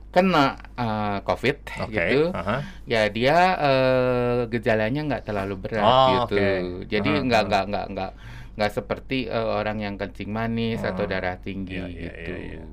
kena 0.09 0.57
uh, 0.79 1.19
COVID 1.27 1.85
okay. 1.85 1.91
gitu, 1.91 2.31
uh 2.31 2.39
-huh. 2.39 2.61
ya 2.87 3.11
dia 3.11 3.37
uh, 3.59 4.39
gejalanya 4.47 5.01
nggak 5.05 5.25
terlalu 5.27 5.59
berat 5.59 5.85
oh, 5.85 6.09
gitu. 6.09 6.39
Okay. 6.39 6.57
Jadi 6.89 7.11
uh 7.13 7.17
-huh. 7.21 7.27
nggak 7.29 7.43
nggak 7.51 7.87
nggak 7.93 8.11
nggak 8.55 8.71
seperti 8.71 9.27
uh, 9.27 9.59
orang 9.59 9.83
yang 9.83 9.95
kencing 9.99 10.31
manis 10.31 10.83
oh. 10.87 10.91
atau 10.95 11.05
darah 11.11 11.39
tinggi 11.43 11.79
ya, 11.79 11.91
gitu. 11.91 12.33
Ya, 12.33 12.39
ya, 12.39 12.55
ya. 12.63 12.65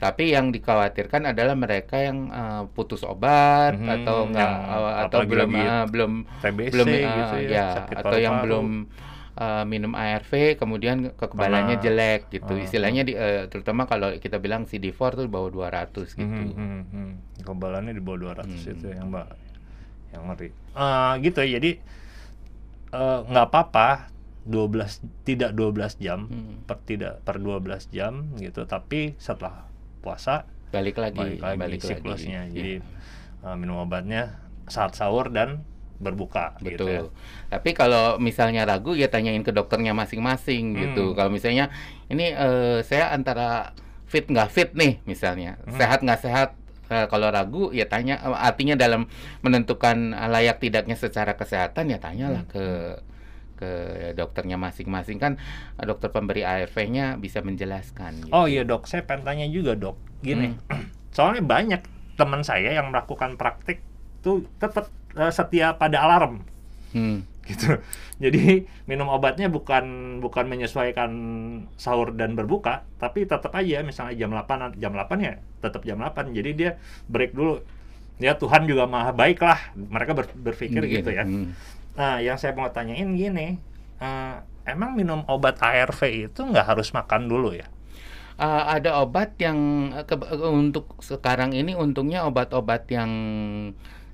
Tapi 0.00 0.32
yang 0.32 0.48
dikhawatirkan 0.48 1.28
adalah 1.28 1.52
mereka 1.52 2.00
yang 2.00 2.32
uh, 2.32 2.64
putus 2.72 3.04
obat 3.04 3.76
mm 3.76 3.84
-hmm, 3.84 3.94
atau 4.00 4.16
enggak 4.24 4.48
uh, 4.48 4.94
atau 5.04 5.18
belum 5.28 5.50
uh, 5.52 5.84
belum 5.92 6.12
TBC 6.40 6.72
belum 6.72 6.88
uh, 6.88 6.96
gitu 6.96 7.36
ya, 7.44 7.50
ya 7.52 7.66
atau 7.84 8.16
yang 8.16 8.40
belum 8.40 8.66
uh, 9.36 9.64
minum 9.68 9.92
ARV 9.92 10.56
kemudian 10.56 11.12
kekebalannya 11.14 11.76
ah, 11.76 11.82
jelek 11.84 12.32
gitu. 12.32 12.56
Uh, 12.56 12.64
Istilahnya 12.64 13.02
di 13.04 13.12
uh, 13.12 13.46
terutama 13.52 13.84
kalau 13.84 14.16
kita 14.16 14.40
bilang 14.40 14.64
CD4 14.64 15.20
tuh 15.20 15.24
di 15.28 15.32
bawah 15.32 15.52
200 15.52 15.92
gitu. 16.16 16.24
Mm 16.24 16.52
-hmm, 16.56 16.80
hmm, 16.90 17.12
Kekebalannya 17.44 17.92
di 17.92 18.02
bawah 18.02 18.40
200 18.40 18.48
hmm. 18.48 18.72
itu 18.72 18.86
yang 18.88 19.12
Mbak 19.12 19.28
yang 20.16 20.22
ngeri. 20.32 20.48
Uh, 20.74 21.12
gitu 21.20 21.38
ya. 21.44 21.60
Jadi 21.60 21.70
nggak 23.28 23.44
uh, 23.44 23.48
apa-apa 23.52 24.10
12 24.48 25.26
tidak 25.28 25.52
12 25.52 26.00
jam 26.00 26.24
hmm. 26.26 26.64
per 26.64 26.80
tidak 26.84 27.20
per 27.22 27.36
12 27.36 27.92
jam 27.92 28.32
gitu 28.40 28.64
tapi 28.64 29.14
setelah 29.20 29.68
puasa 30.00 30.48
balik 30.72 30.96
lagi 30.96 31.18
balik 31.18 31.40
lagi 31.42 31.58
balik 31.60 31.80
siklusnya 31.82 32.48
lagi. 32.48 32.54
jadi 32.56 32.74
yeah. 32.80 33.52
uh, 33.52 33.56
minum 33.58 33.82
obatnya 33.82 34.40
saat 34.70 34.96
sahur 34.96 35.28
dan 35.28 35.66
berbuka 36.00 36.56
betul 36.64 36.72
gitu 36.72 36.84
ya. 36.88 37.00
tapi 37.52 37.76
kalau 37.76 38.16
misalnya 38.16 38.64
ragu 38.64 38.96
ya 38.96 39.12
tanyain 39.12 39.44
ke 39.44 39.52
dokternya 39.52 39.92
masing-masing 39.92 40.72
hmm. 40.72 40.80
gitu 40.80 41.04
kalau 41.12 41.28
misalnya 41.28 41.68
ini 42.08 42.32
uh, 42.32 42.80
saya 42.80 43.12
antara 43.12 43.76
fit 44.08 44.24
nggak 44.24 44.48
fit 44.48 44.72
nih 44.72 45.04
misalnya 45.04 45.60
hmm. 45.68 45.76
sehat 45.76 46.00
nggak 46.00 46.20
sehat 46.24 46.48
uh, 46.88 47.06
kalau 47.12 47.28
ragu 47.28 47.68
ya 47.76 47.84
tanya 47.84 48.16
artinya 48.40 48.80
dalam 48.80 49.12
menentukan 49.44 50.16
layak 50.32 50.58
tidaknya 50.64 50.96
secara 50.96 51.36
kesehatan 51.36 51.92
ya 51.92 52.00
tanyalah 52.00 52.48
hmm. 52.48 52.50
ke 52.50 52.64
ke 53.60 53.70
dokternya 54.16 54.56
masing-masing 54.56 55.20
kan 55.20 55.36
eh, 55.76 55.84
dokter 55.84 56.08
pemberi 56.08 56.40
ARV-nya 56.48 57.20
bisa 57.20 57.44
menjelaskan. 57.44 58.24
Gitu. 58.26 58.32
Oh 58.32 58.48
iya 58.48 58.64
dok, 58.64 58.88
saya 58.88 59.04
pengen 59.04 59.28
tanya 59.28 59.46
juga 59.52 59.76
dok, 59.76 60.00
gini, 60.24 60.56
hmm. 60.56 60.88
soalnya 61.16 61.44
banyak 61.44 61.82
teman 62.16 62.40
saya 62.40 62.72
yang 62.80 62.88
melakukan 62.88 63.36
praktik 63.36 63.84
tuh 64.24 64.48
tetap 64.56 64.88
uh, 65.16 65.28
setia 65.28 65.76
pada 65.76 66.00
alarm, 66.08 66.40
hmm. 66.96 67.20
gitu. 67.52 67.76
Jadi 68.20 68.64
minum 68.88 69.08
obatnya 69.12 69.52
bukan 69.52 70.18
bukan 70.24 70.44
menyesuaikan 70.48 71.10
sahur 71.76 72.16
dan 72.16 72.32
berbuka, 72.32 72.88
tapi 72.96 73.28
tetap 73.28 73.52
aja 73.52 73.84
misalnya 73.84 74.16
jam 74.16 74.32
8 74.32 74.80
jam 74.80 74.92
8 74.92 75.20
ya 75.20 75.34
tetap 75.60 75.84
jam 75.84 76.00
8. 76.00 76.32
Jadi 76.32 76.50
dia 76.56 76.70
break 77.12 77.36
dulu. 77.36 77.60
Ya 78.20 78.36
Tuhan 78.36 78.68
juga 78.68 78.84
maha 78.84 79.16
baik 79.16 79.40
lah, 79.40 79.72
mereka 79.72 80.12
ber, 80.12 80.28
berpikir 80.36 80.84
hmm, 80.84 80.92
gitu 80.92 81.08
ya. 81.08 81.24
Hmm 81.24 81.56
Nah, 81.98 82.22
yang 82.22 82.38
saya 82.38 82.54
mau 82.54 82.70
tanyain 82.70 83.10
gini, 83.16 83.58
uh, 83.98 84.42
emang 84.66 84.94
minum 84.94 85.26
obat 85.26 85.58
ARV 85.58 86.30
itu 86.30 86.40
nggak 86.42 86.66
harus 86.74 86.94
makan 86.94 87.26
dulu 87.26 87.54
ya? 87.54 87.66
Uh, 88.40 88.64
ada 88.72 89.04
obat 89.04 89.36
yang 89.36 89.92
ke, 90.08 90.16
untuk 90.48 90.96
sekarang 91.04 91.52
ini 91.52 91.76
untungnya 91.76 92.24
obat-obat 92.24 92.88
yang 92.88 93.12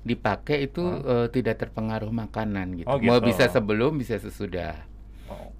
dipakai 0.03 0.67
itu 0.67 0.83
uh, 0.83 1.31
tidak 1.31 1.63
terpengaruh 1.63 2.11
makanan 2.11 2.75
gitu. 2.75 2.87
Oh, 2.91 2.99
gitu. 2.99 3.07
Mau 3.07 3.23
bisa 3.23 3.47
sebelum 3.47 3.95
bisa 3.95 4.19
sesudah. 4.19 4.83
Oh, 5.31 5.55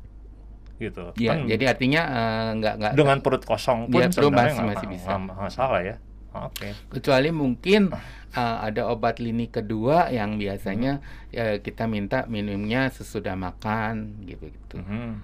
gitu. 0.84 1.16
Ya, 1.16 1.40
hmm. 1.40 1.48
jadi 1.48 1.64
artinya 1.72 2.02
uh, 2.12 2.50
nggak 2.60 2.74
nggak 2.76 2.94
dengan 2.96 3.20
perut 3.24 3.44
kosong 3.48 3.88
pun 3.88 4.04
ya, 4.04 4.12
sebenarnya 4.12 4.60
masih, 4.60 4.68
masih 4.68 4.88
bisa. 4.92 5.10
Masalah 5.16 5.82
ya. 5.84 5.96
Oke. 6.36 6.70
Okay. 6.70 6.72
Kecuali 6.92 7.30
mungkin 7.32 7.94
uh, 8.36 8.58
ada 8.62 8.90
obat 8.92 9.18
lini 9.18 9.48
kedua 9.48 10.12
yang 10.12 10.36
biasanya 10.36 11.00
hmm. 11.00 11.38
uh, 11.38 11.58
kita 11.64 11.88
minta 11.90 12.28
minumnya 12.28 12.92
sesudah 12.92 13.34
makan 13.34 14.26
gitu 14.28 14.52
gitu. 14.52 14.78
Hmm. 14.84 15.24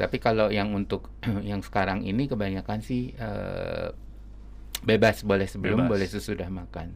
Tapi 0.00 0.16
kalau 0.16 0.48
yang 0.48 0.72
untuk 0.72 1.12
yang 1.50 1.60
sekarang 1.60 2.02
ini 2.02 2.26
kebanyakan 2.26 2.80
sih 2.80 3.12
uh, 3.20 3.92
bebas 4.80 5.22
boleh 5.22 5.44
sebelum 5.44 5.84
bebas. 5.84 5.90
boleh 5.92 6.08
sesudah 6.08 6.48
makan. 6.48 6.90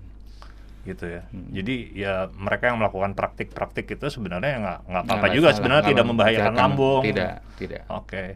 Gitu 0.84 1.04
ya. 1.08 1.22
Hmm. 1.28 1.48
Jadi 1.52 1.74
ya 1.96 2.28
mereka 2.32 2.72
yang 2.72 2.80
melakukan 2.80 3.12
praktik-praktik 3.12 3.88
itu 3.88 4.06
sebenarnya 4.08 4.60
nggak 4.60 4.78
nggak 4.88 5.02
apa-apa 5.04 5.26
juga 5.32 5.48
salah. 5.52 5.56
sebenarnya 5.60 5.84
tidak 5.92 6.04
membahayakan 6.08 6.54
lambung. 6.56 7.02
Tidak 7.04 7.32
tidak. 7.60 7.82
Oke. 7.92 8.08
Okay. 8.08 8.28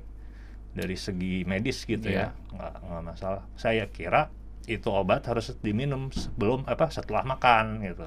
Dari 0.68 0.96
segi 1.00 1.42
medis 1.42 1.82
gitu 1.82 2.06
yeah. 2.06 2.30
ya 2.30 2.54
nggak 2.54 2.74
nggak 2.84 3.02
masalah. 3.04 3.42
Saya 3.56 3.88
kira 3.88 4.30
itu 4.68 4.88
obat 4.92 5.24
harus 5.24 5.56
diminum 5.64 6.12
sebelum 6.12 6.68
apa 6.68 6.92
setelah 6.92 7.24
makan 7.24 7.80
gitu. 7.80 8.04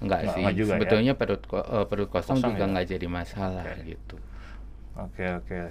Enggak, 0.00 0.18
enggak 0.24 0.34
sih. 0.34 0.42
Juga, 0.56 0.72
ya? 0.74 0.78
Sebetulnya 0.80 1.12
ya? 1.14 1.20
perut 1.20 1.42
uh, 1.52 1.84
perut 1.84 2.08
kosong, 2.08 2.40
kosong 2.40 2.56
juga 2.56 2.64
ya? 2.64 2.72
nggak 2.72 2.86
jadi 2.96 3.06
masalah 3.06 3.64
okay. 3.68 3.94
gitu. 3.94 4.16
Oke 4.96 5.22
okay, 5.22 5.28
oke. 5.36 5.46
Okay. 5.46 5.66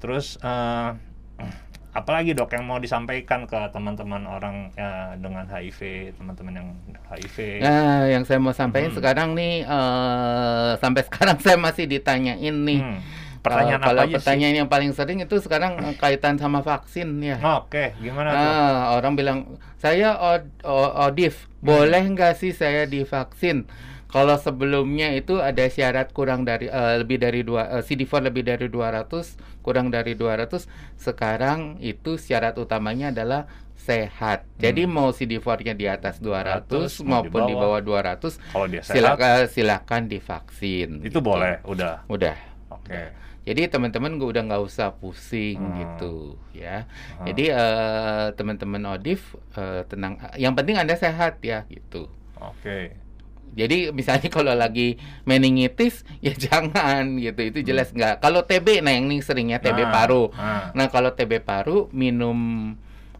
Terus 0.00 0.26
uh, 0.40 0.96
apalagi 2.00 2.34
dok 2.34 2.50
yang 2.56 2.64
mau 2.66 2.80
disampaikan 2.80 3.46
ke 3.46 3.60
teman-teman 3.70 4.24
orang 4.26 4.72
ya, 4.74 5.14
dengan 5.20 5.46
HIV, 5.46 6.10
teman-teman 6.16 6.52
yang 6.58 6.68
HIV? 7.12 7.62
Nah, 7.62 8.08
yang 8.10 8.24
saya 8.26 8.40
mau 8.42 8.56
sampaikan 8.56 8.90
hmm. 8.90 8.98
sekarang 8.98 9.28
nih 9.36 9.62
uh, 9.68 10.74
sampai 10.80 11.02
sekarang 11.12 11.36
saya 11.38 11.60
masih 11.60 11.84
ditanyain 11.84 12.56
nih. 12.64 12.80
Hmm 12.80 13.23
pertanyaan 13.44 13.80
uh, 13.80 13.86
kalau 13.92 14.00
apa 14.08 14.16
pertanyaan 14.16 14.54
sih? 14.56 14.60
yang 14.64 14.68
paling 14.72 14.90
sering 14.96 15.18
itu 15.20 15.36
sekarang 15.36 15.76
eh, 15.84 15.94
kaitan 16.00 16.40
sama 16.40 16.64
vaksin 16.64 17.20
ya. 17.20 17.36
Oke, 17.60 17.92
okay. 17.92 18.00
gimana 18.00 18.32
tuh? 18.32 18.48
Uh, 18.48 18.80
orang 18.96 19.12
bilang 19.14 19.38
saya 19.76 20.16
od, 20.16 20.48
odif, 21.04 21.44
hmm. 21.44 21.68
boleh 21.68 22.02
nggak 22.16 22.40
sih 22.40 22.56
saya 22.56 22.88
divaksin? 22.88 23.68
Kalau 24.08 24.38
sebelumnya 24.38 25.10
itu 25.10 25.42
ada 25.42 25.66
syarat 25.66 26.14
kurang 26.14 26.46
dari 26.46 26.70
uh, 26.70 27.02
lebih 27.02 27.18
dari 27.18 27.42
dua 27.42 27.66
uh, 27.66 27.82
CD4 27.82 28.30
lebih 28.30 28.46
dari 28.46 28.70
200, 28.70 29.10
kurang 29.58 29.90
dari 29.90 30.14
200. 30.14 30.70
Sekarang 30.94 31.82
itu 31.82 32.14
syarat 32.14 32.54
utamanya 32.54 33.10
adalah 33.10 33.50
sehat. 33.74 34.46
Hmm. 34.46 34.62
Jadi 34.62 34.82
mau 34.86 35.10
CD4-nya 35.10 35.74
di 35.74 35.90
atas 35.90 36.22
200 36.22 36.62
100, 36.70 37.10
maupun 37.10 37.40
di 37.50 37.54
bawah, 37.58 37.82
di 37.82 37.90
bawah 37.90 38.16
200, 38.22 38.54
kalau 38.54 38.66
dia 38.70 38.82
sehat, 38.86 38.94
silakan 38.94 39.34
silakan 39.50 40.02
divaksin. 40.06 40.90
Itu 41.02 41.18
gitu. 41.18 41.18
boleh, 41.18 41.58
udah. 41.66 42.06
Udah. 42.06 42.36
Oke. 42.70 42.94
Okay. 42.94 43.06
Jadi 43.44 43.68
teman-teman 43.68 44.16
gue 44.16 44.28
udah 44.32 44.42
nggak 44.48 44.62
usah 44.64 44.96
pusing 44.96 45.60
hmm. 45.60 45.76
gitu 45.76 46.40
ya. 46.56 46.88
Hmm. 47.20 47.28
Jadi 47.28 47.44
uh, 47.52 48.32
teman-teman 48.32 48.96
Odif 48.96 49.36
uh, 49.52 49.84
tenang. 49.84 50.16
Yang 50.40 50.52
penting 50.56 50.76
anda 50.80 50.96
sehat 50.96 51.44
ya 51.44 51.68
gitu. 51.68 52.08
Oke. 52.40 52.64
Okay. 52.64 52.84
Jadi 53.54 53.92
misalnya 53.92 54.32
kalau 54.40 54.56
lagi 54.56 54.96
meningitis 55.28 56.08
ya 56.24 56.32
jangan 56.48 57.20
gitu. 57.20 57.40
Itu 57.44 57.60
hmm. 57.60 57.68
jelas 57.68 57.92
nggak. 57.92 58.24
Kalau 58.24 58.48
TB 58.48 58.80
nah 58.80 58.96
yang 58.96 59.12
ini 59.12 59.20
seringnya 59.20 59.60
TB 59.60 59.76
nah, 59.76 59.92
paru. 59.92 60.32
Nah, 60.32 60.72
nah 60.72 60.86
kalau 60.88 61.12
TB 61.12 61.44
paru 61.44 61.92
minum 61.92 62.72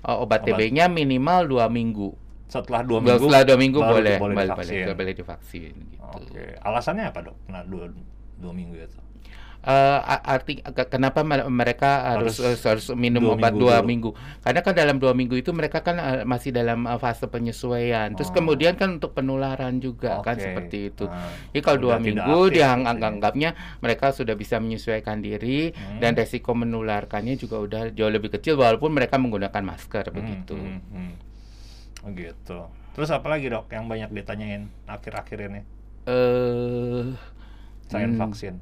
uh, 0.09 0.17
obat, 0.25 0.41
obat. 0.41 0.57
TB-nya 0.57 0.89
minimal 0.89 1.53
dua 1.53 1.69
minggu. 1.69 2.17
Setelah 2.49 2.81
dua 2.81 3.05
minggu. 3.05 3.29
Setelah 3.29 3.45
dua 3.45 3.61
minggu 3.61 3.77
boleh 3.77 4.17
boleh, 4.17 4.41
boleh, 4.41 4.57
boleh, 4.57 4.97
boleh 4.97 5.13
divaksin. 5.13 5.77
Gitu. 5.77 6.01
Oke. 6.01 6.57
Alasannya 6.65 7.13
apa 7.13 7.29
dok? 7.29 7.37
Nah 7.53 7.61
dua 7.61 7.93
dua 8.41 8.53
minggu 8.57 8.81
itu 8.81 9.04
uh, 9.65 10.01
arti 10.05 10.61
kenapa 10.93 11.25
mereka 11.49 12.15
harus 12.15 12.39
harus, 12.39 12.63
harus 12.63 12.87
minum 12.95 13.25
dua 13.25 13.35
obat 13.35 13.53
minggu 13.53 13.65
dua 13.65 13.77
dulu. 13.81 13.89
minggu 13.89 14.11
karena 14.45 14.61
kan 14.61 14.75
dalam 14.77 14.97
dua 15.01 15.13
minggu 15.17 15.35
itu 15.41 15.51
mereka 15.57 15.81
kan 15.81 15.97
uh, 15.97 16.23
masih 16.29 16.53
dalam 16.53 16.85
uh, 16.85 17.01
fase 17.01 17.27
penyesuaian 17.27 18.13
terus 18.13 18.31
oh. 18.31 18.35
kemudian 18.37 18.77
kan 18.77 19.01
untuk 19.01 19.17
penularan 19.17 19.81
juga 19.81 20.21
okay. 20.21 20.25
kan 20.25 20.37
seperti 20.39 20.79
itu 20.93 21.05
nah, 21.09 21.33
jadi 21.51 21.63
kalau 21.65 21.79
dua 21.81 21.97
minggu 21.99 22.39
dia 22.53 22.77
gitu 22.77 22.85
ya. 22.85 23.09
anggapnya 23.09 23.51
mereka 23.81 24.13
sudah 24.13 24.37
bisa 24.37 24.61
menyesuaikan 24.61 25.25
diri 25.25 25.73
hmm. 25.73 25.99
dan 25.99 26.13
resiko 26.15 26.53
menularkannya 26.53 27.35
juga 27.41 27.57
udah 27.65 27.83
jauh 27.91 28.13
lebih 28.13 28.37
kecil 28.37 28.61
walaupun 28.61 28.93
mereka 28.93 29.17
menggunakan 29.17 29.63
masker 29.65 30.13
hmm, 30.13 30.15
begitu 30.15 30.57
hmm, 30.57 30.81
hmm. 30.93 31.13
Oh, 32.05 32.13
gitu 32.13 32.61
terus 32.95 33.11
apa 33.11 33.27
lagi 33.27 33.49
dok 33.51 33.67
yang 33.73 33.89
banyak 33.89 34.13
ditanyain 34.13 34.71
akhir-akhir 34.87 35.39
ini 35.51 35.61
eh 36.05 36.13
uh, 36.13 37.17
selain 37.89 38.13
hmm. 38.13 38.21
vaksin 38.21 38.55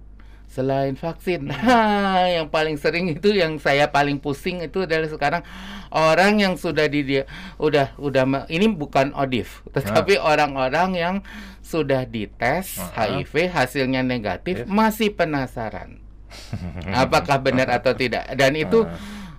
selain 0.52 0.92
vaksin. 1.00 1.48
yang 2.36 2.52
paling 2.52 2.76
sering 2.76 3.08
itu 3.08 3.32
yang 3.32 3.56
saya 3.56 3.88
paling 3.88 4.20
pusing 4.20 4.60
itu 4.60 4.84
adalah 4.84 5.08
sekarang 5.08 5.42
orang 5.88 6.44
yang 6.44 6.54
sudah 6.60 6.84
di 6.92 7.00
dia 7.00 7.24
udah 7.56 7.96
udah 7.96 8.46
ini 8.52 8.68
bukan 8.68 9.16
odif, 9.16 9.64
tetapi 9.72 10.20
orang-orang 10.20 10.90
yang 10.92 11.16
sudah 11.64 12.04
dites 12.04 12.76
uh 12.76 12.92
-huh. 12.92 13.24
HIV 13.24 13.48
hasilnya 13.48 14.04
negatif 14.04 14.68
masih 14.68 15.16
penasaran. 15.16 16.04
Apakah 17.02 17.40
benar 17.40 17.72
atau 17.72 17.96
tidak? 17.96 18.28
Dan 18.36 18.52
itu 18.56 18.84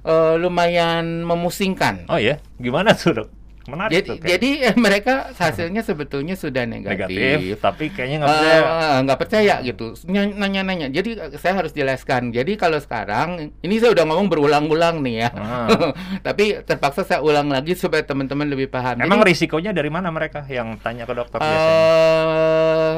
uh, 0.02 0.34
lumayan 0.42 1.22
memusingkan. 1.22 2.10
Oh 2.10 2.18
ya, 2.18 2.42
gimana 2.58 2.98
tuh, 2.98 3.22
Dok? 3.22 3.43
Menarik 3.64 3.96
jadi, 3.96 4.08
tuh, 4.12 4.18
jadi 4.20 4.50
eh, 4.72 4.76
mereka 4.86 5.32
hasilnya 5.40 5.88
sebetulnya 5.88 6.36
sudah 6.36 6.68
negatif, 6.68 7.16
negatif 7.16 7.64
tapi 7.64 7.96
kayaknya 7.96 8.18
nggak 8.20 8.36
percaya. 8.36 8.60
uh, 9.00 9.18
percaya 9.18 9.56
gitu. 9.64 9.86
Nanya-nanya. 10.12 10.92
Jadi 10.92 11.16
saya 11.40 11.64
harus 11.64 11.72
jelaskan. 11.72 12.36
Jadi 12.36 12.60
kalau 12.60 12.76
sekarang 12.84 13.56
ini 13.64 13.76
saya 13.80 13.96
udah 13.96 14.04
ngomong 14.04 14.28
berulang-ulang 14.28 15.00
nih 15.00 15.16
ya. 15.24 15.30
Uh. 15.32 15.96
tapi 16.28 16.60
terpaksa 16.68 17.08
saya 17.08 17.20
ulang 17.24 17.48
lagi 17.48 17.72
supaya 17.80 18.04
teman-teman 18.04 18.52
lebih 18.52 18.68
paham. 18.68 19.00
Emang 19.00 19.24
jadi, 19.24 19.32
risikonya 19.32 19.72
dari 19.72 19.88
mana 19.88 20.12
mereka 20.12 20.44
yang 20.52 20.76
tanya 20.84 21.08
ke 21.08 21.16
dokter 21.16 21.40
uh, 21.40 21.48
biasanya 21.48 21.84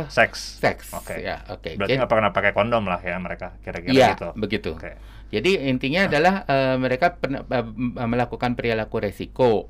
seks. 0.10 0.40
seks. 0.58 0.86
Oke. 0.98 1.14
Okay. 1.14 1.30
ya 1.30 1.46
oke. 1.46 1.62
Okay. 1.62 1.74
berarti 1.78 1.94
nggak 2.02 2.10
pernah 2.10 2.30
pakai 2.34 2.52
kondom 2.58 2.90
lah 2.90 3.00
ya 3.06 3.22
mereka 3.22 3.54
kira-kira 3.62 3.94
ya, 3.94 4.08
gitu. 4.18 4.34
begitu. 4.34 4.72
Okay. 4.82 4.98
jadi 5.30 5.70
intinya 5.70 6.06
uh. 6.06 6.10
adalah 6.10 6.36
uh, 6.50 6.76
mereka 6.82 7.18
uh, 7.22 7.66
melakukan 8.10 8.58
perilaku 8.58 8.98
resiko 8.98 9.70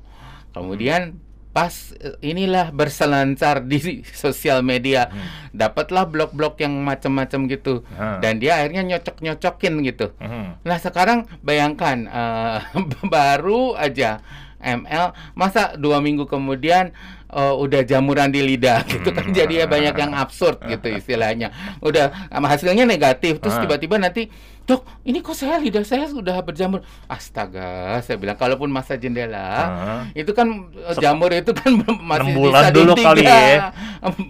Kemudian 0.56 1.20
pas 1.56 1.72
eh, 2.04 2.20
inilah 2.20 2.68
berselancar 2.68 3.64
di 3.64 3.80
sosial 4.12 4.60
media 4.60 5.08
hmm. 5.08 5.56
dapatlah 5.56 6.04
blog-blog 6.04 6.60
yang 6.60 6.76
macam-macam 6.84 7.48
gitu 7.48 7.80
hmm. 7.96 8.20
dan 8.20 8.36
dia 8.36 8.60
akhirnya 8.60 8.84
nyocok-nyocokin 8.84 9.80
gitu 9.88 10.12
hmm. 10.20 10.60
nah 10.68 10.76
sekarang 10.76 11.24
bayangkan 11.40 12.12
uh, 12.12 12.60
baru 13.08 13.72
aja 13.72 14.20
ml 14.60 15.16
masa 15.32 15.80
dua 15.80 16.04
minggu 16.04 16.28
kemudian 16.28 16.92
uh, 17.32 17.54
udah 17.58 17.82
jamuran 17.82 18.30
di 18.30 18.42
lidah 18.42 18.84
gitu 18.92 19.10
kan. 19.10 19.30
Jadi 19.30 19.62
ya 19.62 19.66
banyak 19.66 19.94
yang 19.96 20.12
absurd 20.14 20.62
gitu 20.72 20.92
istilahnya. 20.92 21.50
Udah 21.82 22.30
hasilnya 22.30 22.86
negatif. 22.86 23.42
Terus 23.42 23.56
tiba-tiba 23.58 23.98
nanti 23.98 24.30
dok 24.66 24.82
ini 25.06 25.22
kok 25.22 25.38
saya 25.38 25.62
lidah 25.62 25.86
saya 25.86 26.10
sudah 26.10 26.42
berjamur. 26.42 26.82
Astaga 27.06 28.02
saya 28.02 28.18
bilang 28.18 28.34
kalaupun 28.34 28.66
masa 28.66 28.98
jendela 28.98 29.46
uh, 29.46 30.02
itu 30.10 30.34
kan 30.34 30.66
eh, 30.74 30.96
jamur 30.98 31.30
itu 31.30 31.54
kan 31.54 31.70
masih 32.10 32.34
bulan 32.34 32.70
bisa 32.70 32.74
dulu 32.74 32.92
kali 32.98 33.22
ya. 33.22 33.70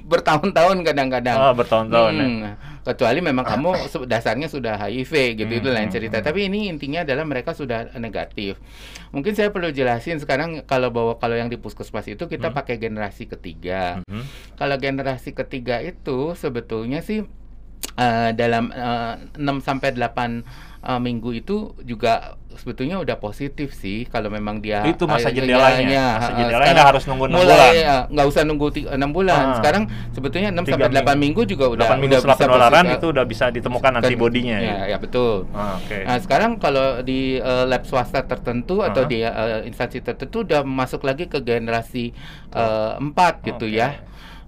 Bertahun-tahun 0.04 0.76
kadang-kadang. 0.84 1.36
Oh, 1.40 1.52
bertahun-tahun 1.56 2.12
ya. 2.12 2.26
hmm, 2.28 2.38
ya. 2.44 2.52
kecuali 2.84 3.18
memang 3.18 3.42
kamu 3.48 3.70
dasarnya 4.06 4.46
sudah 4.46 4.78
HIV 4.78 5.40
gitu 5.40 5.52
hmm, 5.56 5.60
itu 5.64 5.68
lain 5.72 5.88
hmm, 5.88 5.96
cerita. 5.96 6.16
Hmm. 6.20 6.26
tapi 6.28 6.46
ini 6.46 6.68
intinya 6.68 7.02
adalah 7.02 7.24
mereka 7.24 7.56
sudah 7.56 7.96
negatif. 7.96 8.60
Mungkin 9.16 9.32
saya 9.32 9.48
perlu 9.48 9.72
jelasin 9.72 10.20
sekarang 10.20 10.60
kalau 10.68 10.92
bawa 10.92 11.16
kalau 11.16 11.32
yang 11.32 11.48
di 11.48 11.56
puskesmas 11.56 12.04
itu 12.12 12.28
kita 12.28 12.52
hmm. 12.52 12.56
pakai 12.60 12.76
generasi 12.86 13.26
ketiga 13.26 14.00
hmm. 14.06 14.24
kalau 14.54 14.78
generasi 14.78 15.34
ketiga 15.34 15.82
itu 15.82 16.38
sebetulnya 16.38 17.02
sih 17.02 17.26
uh, 17.96 18.30
dalam 18.36 18.70
uh, 18.70 19.16
6 19.34 19.66
sampai 19.66 19.96
8 19.96 20.44
uh, 20.86 21.00
minggu 21.02 21.30
itu 21.34 21.74
juga 21.82 22.38
sebetulnya 22.56 22.96
udah 22.96 23.20
positif 23.20 23.76
sih 23.76 24.08
kalau 24.08 24.32
memang 24.32 24.64
dia 24.64 24.80
itu 24.88 25.04
masa 25.04 25.28
jendelanya. 25.28 26.16
masa 26.16 26.32
jendelanya 26.40 26.82
harus 26.88 27.04
nunggu 27.04 27.28
enam 27.28 27.44
bulan. 27.44 27.72
nggak 28.08 28.26
usah 28.32 28.42
nunggu 28.48 28.66
enam 28.96 29.10
bulan. 29.12 29.36
Ah. 29.36 29.56
sekarang 29.60 29.84
sebetulnya 30.16 30.50
6 30.56 30.72
sampai 30.72 30.88
8 30.88 30.96
minggu, 30.96 31.12
minggu 31.20 31.42
juga 31.52 31.64
udah 31.68 31.86
8 31.92 32.00
minggu 32.00 32.16
udah 32.16 32.22
bisa 32.24 32.36
penularan 32.40 32.84
itu 32.96 33.06
udah 33.12 33.24
bisa 33.28 33.44
ditemukan 33.52 33.92
kan, 33.92 34.00
antibodinya 34.00 34.56
ya, 34.56 34.76
ya 34.88 34.96
betul. 34.96 35.44
Ah, 35.52 35.76
okay. 35.76 36.08
nah 36.08 36.16
sekarang 36.16 36.56
kalau 36.56 37.04
di 37.04 37.36
uh, 37.44 37.68
lab 37.68 37.84
swasta 37.84 38.24
tertentu 38.24 38.80
atau 38.80 39.04
di 39.04 39.20
uh, 39.20 39.60
instansi 39.68 40.00
tertentu 40.00 40.48
udah 40.48 40.64
masuk 40.64 41.04
lagi 41.04 41.28
ke 41.28 41.44
generasi 41.44 42.16
uh, 42.56 42.96
4 42.96 43.12
gitu 43.52 43.68
okay. 43.68 43.84
ya 43.84 44.00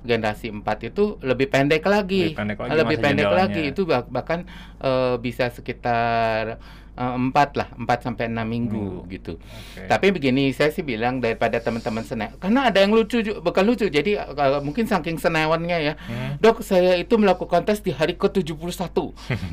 generasi 0.09 0.49
4 0.49 0.88
itu 0.88 1.21
lebih 1.21 1.52
pendek 1.52 1.85
lagi. 1.85 2.32
Lebih 2.32 2.41
pendek 2.41 2.59
lagi, 2.65 2.73
lebih 2.80 2.97
pendek 2.97 3.30
lagi 3.30 3.63
itu 3.69 3.82
bahkan 3.85 4.49
uh, 4.80 5.21
bisa 5.21 5.52
sekitar 5.52 6.56
Eh, 6.99 7.15
empat 7.15 7.54
lah 7.54 7.71
empat 7.78 8.02
sampai 8.02 8.26
enam 8.26 8.43
minggu 8.43 9.06
hmm. 9.06 9.06
gitu. 9.15 9.39
Okay. 9.39 9.87
Tapi 9.87 10.11
begini 10.11 10.50
saya 10.50 10.75
sih 10.75 10.82
bilang 10.82 11.23
daripada 11.23 11.63
teman-teman 11.63 12.02
senai 12.02 12.35
karena 12.43 12.67
ada 12.67 12.82
yang 12.82 12.91
lucu 12.91 13.23
bukan 13.39 13.63
lucu 13.71 13.87
jadi 13.87 14.26
uh, 14.26 14.59
mungkin 14.67 14.91
saking 14.91 15.15
senewannya 15.15 15.78
ya 15.78 15.95
hmm. 15.95 16.43
dok 16.43 16.59
saya 16.67 16.99
itu 16.99 17.15
melakukan 17.15 17.63
tes 17.63 17.78
di 17.87 17.95
hari 17.95 18.19
ke 18.19 18.26
71 18.26 18.50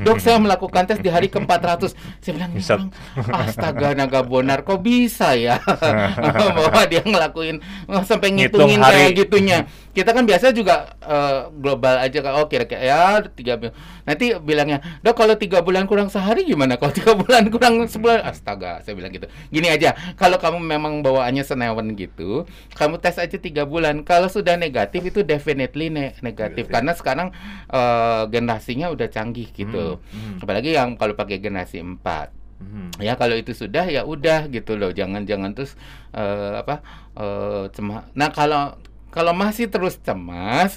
dok 0.02 0.18
saya 0.18 0.42
melakukan 0.42 0.90
tes 0.90 0.98
di 0.98 1.14
hari 1.14 1.30
ke 1.30 1.38
400 1.38 1.94
saya 1.94 2.34
bilang 2.34 2.50
bisa. 2.50 2.82
astaga 3.30 3.94
naga 3.94 4.26
bonar 4.26 4.66
kok 4.66 4.82
bisa 4.82 5.38
ya 5.38 5.62
bahwa 6.58 6.82
dia 6.90 7.06
ngelakuin 7.06 7.62
sampai 8.10 8.42
ngitungin 8.42 8.82
kayak 8.82 9.22
gitunya 9.22 9.70
kita 9.96 10.12
kan 10.12 10.28
biasa 10.28 10.52
juga 10.52 11.00
uh, 11.08 11.48
global 11.56 12.04
aja 12.04 12.20
oh 12.36 12.52
kira-kira 12.52 12.84
ya 12.84 13.24
tiga 13.24 13.56
nanti 14.04 14.36
bilangnya 14.44 14.84
dok 15.00 15.16
kalau 15.16 15.40
tiga 15.40 15.64
bulan 15.64 15.88
kurang 15.88 16.12
sehari 16.12 16.44
gimana? 16.44 16.76
Kalau 16.76 16.92
tiga 16.92 17.16
bulan 17.24 17.48
kurang 17.48 17.88
sebulan? 17.88 18.28
Astaga 18.28 18.84
saya 18.84 18.94
bilang 19.00 19.16
gitu. 19.16 19.32
Gini 19.48 19.72
aja 19.72 19.96
kalau 20.20 20.36
kamu 20.36 20.60
memang 20.60 21.00
bawaannya 21.00 21.48
senewan 21.48 21.96
gitu 21.96 22.44
kamu 22.76 23.00
tes 23.00 23.16
aja 23.16 23.40
tiga 23.40 23.64
bulan. 23.64 24.04
Kalau 24.04 24.28
sudah 24.28 24.60
negatif 24.60 25.08
itu 25.08 25.24
definitely 25.24 25.88
ne 25.88 26.12
negatif. 26.20 26.68
Karena 26.68 26.92
sekarang 26.92 27.32
uh, 27.72 28.28
generasinya 28.28 28.92
udah 28.92 29.08
canggih 29.08 29.48
gitu. 29.56 30.04
Hmm, 30.04 30.38
hmm. 30.38 30.44
apalagi 30.44 30.76
yang 30.76 31.00
kalau 31.00 31.16
pakai 31.16 31.40
generasi 31.40 31.80
empat. 31.80 32.36
Hmm. 32.60 32.92
Ya 33.04 33.20
kalau 33.20 33.36
itu 33.36 33.52
sudah 33.52 33.84
ya 33.88 34.08
udah 34.08 34.48
gitu 34.48 34.80
loh, 34.80 34.92
jangan-jangan 34.92 35.56
terus 35.56 35.76
uh, 36.16 36.60
apa 36.60 36.84
uh, 37.20 37.68
cema. 37.72 38.08
Nah 38.16 38.32
kalau 38.32 38.80
kalau 39.16 39.32
masih 39.32 39.72
terus 39.72 39.96
cemas, 40.04 40.76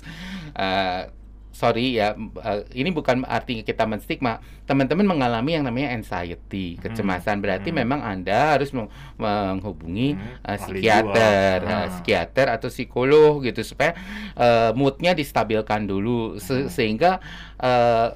uh, 0.55 1.11
sorry 1.51 1.99
ya, 1.99 2.15
uh, 2.15 2.63
ini 2.71 2.95
bukan 2.95 3.27
artinya 3.27 3.67
kita 3.67 3.83
menstigma. 3.83 4.39
Teman-teman 4.63 5.11
mengalami 5.11 5.59
yang 5.59 5.67
namanya 5.67 5.91
anxiety, 5.91 6.79
hmm. 6.79 6.87
kecemasan. 6.87 7.43
Berarti 7.43 7.75
hmm. 7.75 7.79
memang 7.83 8.01
anda 8.07 8.55
harus 8.55 8.71
menghubungi 9.19 10.15
hmm. 10.15 10.47
uh, 10.47 10.55
psikiater, 10.55 11.57
uh, 11.67 11.87
psikiater 11.91 12.47
atau 12.47 12.71
psikolog 12.71 13.43
gitu 13.43 13.67
supaya 13.67 13.99
uh, 14.39 14.71
moodnya 14.79 15.19
distabilkan 15.19 15.91
dulu, 15.91 16.39
Se 16.39 16.55
hmm. 16.55 16.71
sehingga 16.71 17.19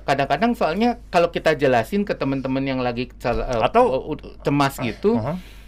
kadang-kadang 0.07 0.55
uh, 0.55 0.59
soalnya 0.63 1.03
kalau 1.11 1.35
kita 1.35 1.59
jelasin 1.59 2.07
ke 2.07 2.15
teman-teman 2.15 2.63
yang 2.63 2.79
lagi 2.79 3.11
uh, 3.27 3.67
atau 3.67 4.15
cemas 4.47 4.79
gitu. 4.79 5.19
Uh 5.19 5.35
-huh 5.35 5.62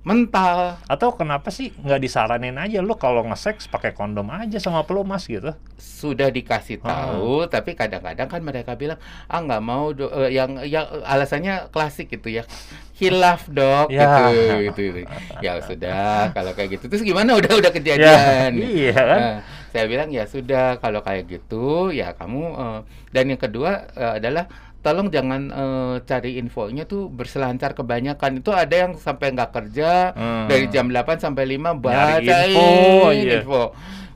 mental. 0.00 0.80
Atau 0.88 1.12
kenapa 1.12 1.52
sih 1.52 1.72
nggak 1.76 2.00
disaranin 2.00 2.56
aja? 2.56 2.80
Lo 2.80 2.96
kalau 2.96 3.24
nge-seks 3.28 3.68
pakai 3.68 3.92
kondom 3.92 4.28
aja 4.32 4.56
sama 4.56 4.84
pelumas 4.88 5.28
gitu. 5.28 5.52
Sudah 5.76 6.32
dikasih 6.32 6.80
tahu 6.80 7.44
hmm. 7.44 7.50
tapi 7.52 7.76
kadang-kadang 7.76 8.28
kan 8.28 8.40
mereka 8.40 8.72
bilang 8.76 8.96
ah 9.28 9.40
nggak 9.44 9.62
mau 9.64 9.92
do 9.92 10.08
uh, 10.08 10.28
yang 10.28 10.56
yang 10.64 10.88
alasannya 11.04 11.68
klasik 11.68 12.08
gitu 12.08 12.32
ya. 12.32 12.48
Hilaf 12.96 13.48
dok 13.48 13.88
ya. 13.92 14.32
gitu, 14.32 14.60
gitu 14.72 14.80
gitu. 15.00 15.00
Ya 15.40 15.60
sudah 15.64 16.32
kalau 16.32 16.52
kayak 16.56 16.80
gitu. 16.80 16.84
Terus 16.88 17.04
gimana? 17.04 17.36
Udah 17.36 17.52
udah 17.60 17.72
kejadian. 17.72 18.52
Ya, 18.56 18.64
iya 18.64 18.96
kan? 18.96 19.20
Nah, 19.20 19.38
saya 19.70 19.84
bilang 19.86 20.10
ya 20.10 20.26
sudah 20.26 20.82
kalau 20.82 21.00
kayak 21.00 21.30
gitu 21.30 21.94
ya 21.94 22.10
kamu 22.18 22.42
uh, 22.58 22.80
dan 23.14 23.30
yang 23.30 23.38
kedua 23.38 23.86
uh, 23.94 24.18
adalah 24.18 24.50
tolong 24.80 25.12
jangan 25.12 25.52
uh, 25.52 25.96
cari 26.08 26.40
infonya 26.40 26.88
tuh 26.88 27.12
berselancar 27.12 27.76
kebanyakan 27.76 28.40
itu 28.40 28.50
ada 28.50 28.72
yang 28.72 28.92
sampai 28.96 29.36
nggak 29.36 29.52
kerja 29.52 30.16
hmm. 30.16 30.46
dari 30.48 30.66
jam 30.72 30.88
8 30.88 31.20
sampai 31.20 31.44
5 31.60 31.84
baca 31.84 32.36
info, 32.48 32.68
iya. 33.12 33.44
info 33.44 33.62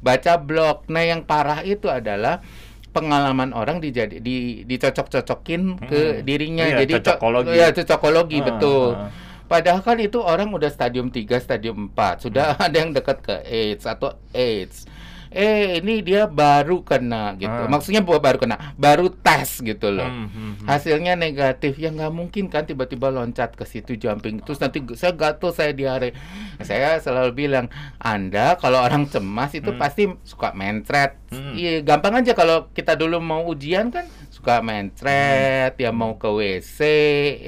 baca 0.01 0.33
blog 0.41 0.89
nah 0.89 1.05
yang 1.05 1.21
parah 1.29 1.61
itu 1.61 1.93
adalah 1.93 2.41
pengalaman 2.97 3.53
orang 3.53 3.83
dijadi 3.83 4.25
di 4.25 4.65
dicocok-cocokin 4.65 5.63
hmm. 5.77 5.89
ke 5.91 6.01
dirinya 6.25 6.65
iya, 6.65 6.77
jadi 6.87 6.93
cocokologi 7.03 7.53
ya 7.53 7.69
cocokologi 7.75 8.39
hmm. 8.41 8.47
betul 8.49 8.91
hmm. 8.97 9.11
Padahal 9.45 9.85
kan 9.85 10.01
itu 10.01 10.25
orang 10.25 10.49
udah 10.57 10.73
stadium 10.73 11.13
3, 11.13 11.29
stadium 11.37 11.93
4, 11.93 12.25
sudah 12.25 12.57
hmm. 12.57 12.65
ada 12.67 12.77
yang 12.81 12.91
dekat 12.97 13.21
ke 13.21 13.35
AIDS 13.45 13.85
atau 13.85 14.17
AIDS 14.33 14.89
eh 15.35 15.83
ini 15.83 16.01
dia 16.01 16.31
baru 16.31 16.87
kena 16.87 17.35
gitu. 17.35 17.51
Hmm. 17.51 17.69
Maksudnya 17.69 18.01
baru 18.07 18.39
kena, 18.39 18.73
baru 18.79 19.11
tes 19.11 19.59
gitu 19.59 19.91
loh. 19.91 20.07
Hmm, 20.07 20.31
hmm, 20.31 20.53
hmm. 20.63 20.67
Hasilnya 20.71 21.19
negatif, 21.19 21.75
ya 21.77 21.91
nggak 21.91 22.15
mungkin 22.15 22.47
kan 22.47 22.63
tiba-tiba 22.65 23.11
loncat 23.11 23.59
ke 23.59 23.67
situ 23.67 23.99
jumping 23.99 24.39
terus 24.41 24.63
nanti 24.63 24.79
saya 24.95 25.13
gatel 25.13 25.51
saya 25.51 25.75
diare. 25.75 26.15
Saya 26.63 27.03
selalu 27.03 27.35
bilang, 27.35 27.67
Anda 27.99 28.55
kalau 28.57 28.79
orang 28.79 29.11
cemas 29.11 29.51
itu 29.59 29.75
hmm. 29.75 29.81
pasti 29.83 30.07
suka 30.23 30.55
mencret. 30.55 31.19
Hmm. 31.35 31.59
Iya, 31.59 31.83
hmm. 31.83 31.85
gampang 31.85 32.15
aja 32.23 32.33
kalau 32.33 32.71
kita 32.71 32.95
dulu 32.95 33.19
mau 33.19 33.43
ujian 33.51 33.91
kan 33.91 34.07
suka 34.45 34.61
mencret, 34.61 35.73
hmm. 35.73 35.81
ya 35.81 35.89
mau 35.89 36.21
ke 36.21 36.29
WC, 36.29 36.79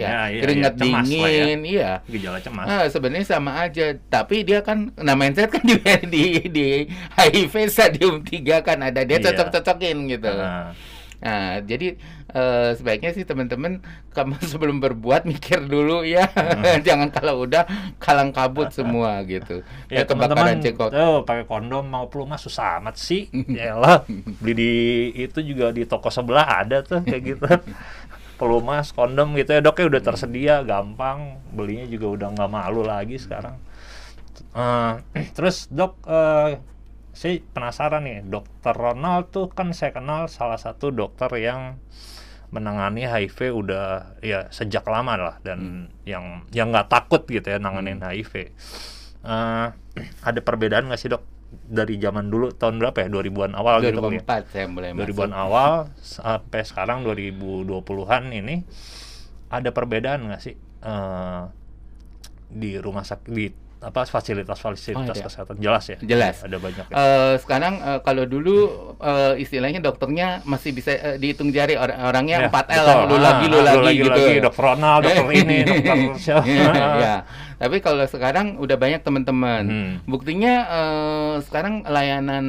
ya, 0.00 0.08
ya, 0.08 0.20
ya 0.32 0.40
keringat 0.40 0.74
ya, 0.74 0.80
dingin, 0.80 1.58
ya. 1.60 1.68
iya. 1.68 1.92
Gejala 2.08 2.40
cemas. 2.40 2.64
Nah, 2.64 2.88
sebenarnya 2.88 3.28
sama 3.28 3.60
aja, 3.60 3.92
tapi 4.08 4.48
dia 4.48 4.64
kan 4.64 4.96
nah 4.96 5.12
mencret 5.12 5.52
kan 5.52 5.60
di 5.68 5.76
di, 6.08 6.24
di 6.48 6.68
HIV 7.12 7.52
stadium 7.68 8.24
3 8.24 8.64
kan 8.64 8.80
ada 8.80 9.04
dia 9.04 9.20
iya. 9.20 9.28
cocok-cocokin 9.28 10.08
gitu. 10.08 10.32
Uh. 10.32 10.72
Nah, 11.20 11.64
jadi 11.64 11.96
uh, 12.36 12.76
sebaiknya 12.76 13.10
sih 13.16 13.24
teman-teman 13.24 13.80
kamu 14.12 14.36
sebelum 14.52 14.76
berbuat 14.80 15.24
mikir 15.24 15.64
dulu 15.64 16.04
ya, 16.04 16.28
hmm. 16.28 16.82
jangan 16.86 17.08
kalau 17.12 17.44
udah 17.44 17.64
kalang 17.96 18.32
kabut 18.32 18.72
semua 18.72 19.24
gitu. 19.24 19.64
Ya, 19.86 20.02
teman-teman 20.02 20.60
tuh 20.60 21.22
pakai 21.24 21.46
kondom 21.46 21.86
mau 21.86 22.10
pelumas 22.10 22.42
susah 22.42 22.82
amat 22.82 22.98
sih. 22.98 23.30
Yalah, 23.32 24.02
beli 24.42 24.54
di 24.56 24.72
itu 25.14 25.40
juga 25.40 25.70
di 25.70 25.86
toko 25.86 26.10
sebelah 26.10 26.64
ada 26.64 26.82
tuh 26.82 27.00
kayak 27.06 27.22
gitu. 27.22 27.46
pelumas, 28.36 28.92
kondom 28.92 29.32
gitu 29.32 29.56
ya 29.56 29.64
dok 29.64 29.80
ya 29.80 29.88
udah 29.88 30.02
tersedia, 30.04 30.60
gampang 30.60 31.40
belinya 31.56 31.88
juga 31.88 32.06
udah 32.12 32.28
nggak 32.36 32.50
malu 32.52 32.84
lagi 32.84 33.16
sekarang. 33.16 33.56
Uh, 34.52 35.00
terus 35.36 35.70
dok 35.72 35.96
uh, 36.04 36.60
saya 37.16 37.40
penasaran 37.56 38.04
nih 38.04 38.28
dokter 38.28 38.76
Ronald 38.76 39.32
tuh 39.32 39.48
kan 39.48 39.72
saya 39.72 39.96
kenal 39.96 40.28
salah 40.28 40.60
satu 40.60 40.92
dokter 40.92 41.32
yang 41.40 41.80
menangani 42.52 43.08
HIV 43.08 43.56
udah 43.56 44.20
ya 44.20 44.52
sejak 44.52 44.84
lama 44.84 45.16
lah 45.16 45.36
dan 45.40 45.88
hmm. 45.88 46.04
yang 46.04 46.44
yang 46.52 46.68
nggak 46.68 46.92
takut 46.92 47.24
gitu 47.24 47.48
ya 47.48 47.56
nanganin 47.56 48.04
hmm. 48.04 48.12
HIV. 48.12 48.52
Uh, 49.24 49.72
ada 50.28 50.40
perbedaan 50.44 50.92
nggak 50.92 51.00
sih 51.00 51.08
dok 51.08 51.24
dari 51.66 51.96
zaman 51.96 52.28
dulu 52.28 52.52
tahun 52.52 52.76
berapa 52.76 53.06
ya 53.06 53.08
2000-an 53.08 53.52
awal 53.56 53.80
2004 53.80 53.88
gitu 53.88 54.12
ya? 54.12 54.22
saya 54.52 54.66
mulai 54.68 54.90
2000-an 54.92 55.32
awal 55.32 55.72
sampai 56.02 56.62
sekarang 56.68 57.06
2020-an 57.06 58.22
ini 58.34 58.66
ada 59.48 59.70
perbedaan 59.72 60.26
nggak 60.28 60.42
sih 60.42 60.58
uh, 60.84 61.48
di 62.50 62.76
rumah 62.76 63.06
sakit 63.06 63.30
di 63.32 63.46
apa 63.76 64.08
fasilitas-fasilitas 64.08 65.16
oh, 65.20 65.24
kesehatan. 65.28 65.54
Jelas 65.60 65.84
ya? 65.84 65.98
Jelas. 66.00 66.40
Ada 66.40 66.56
banyak 66.56 66.84
ya. 66.88 66.94
uh, 66.96 67.34
sekarang 67.36 67.74
uh, 67.84 68.00
kalau 68.00 68.24
dulu 68.24 68.56
uh, 68.98 69.36
istilahnya 69.36 69.84
dokternya 69.84 70.40
masih 70.48 70.72
bisa 70.72 70.96
uh, 70.96 71.16
dihitung 71.20 71.52
jari 71.52 71.76
or 71.76 71.92
orangnya 71.92 72.48
empat 72.48 72.72
ya, 72.72 72.80
L 72.80 72.88
lu 73.12 73.16
lagi 73.20 73.44
lu 73.52 73.58
ah, 73.60 73.64
lagi, 73.68 73.84
lagi 73.84 74.00
gitu. 74.00 74.22
lagi, 74.24 74.38
dokter 74.40 74.62
Ronald 74.64 75.00
dokter 75.04 75.26
ini 75.44 75.58
dokter 75.62 75.96
siapa? 76.16 76.44
Ya 76.96 77.16
tapi 77.56 77.80
kalau 77.80 78.04
sekarang 78.04 78.60
udah 78.60 78.76
banyak 78.76 79.00
teman-teman. 79.00 79.64
Hmm. 79.64 79.92
buktinya 80.04 80.54
uh, 80.68 81.34
sekarang 81.40 81.88
layanan 81.88 82.46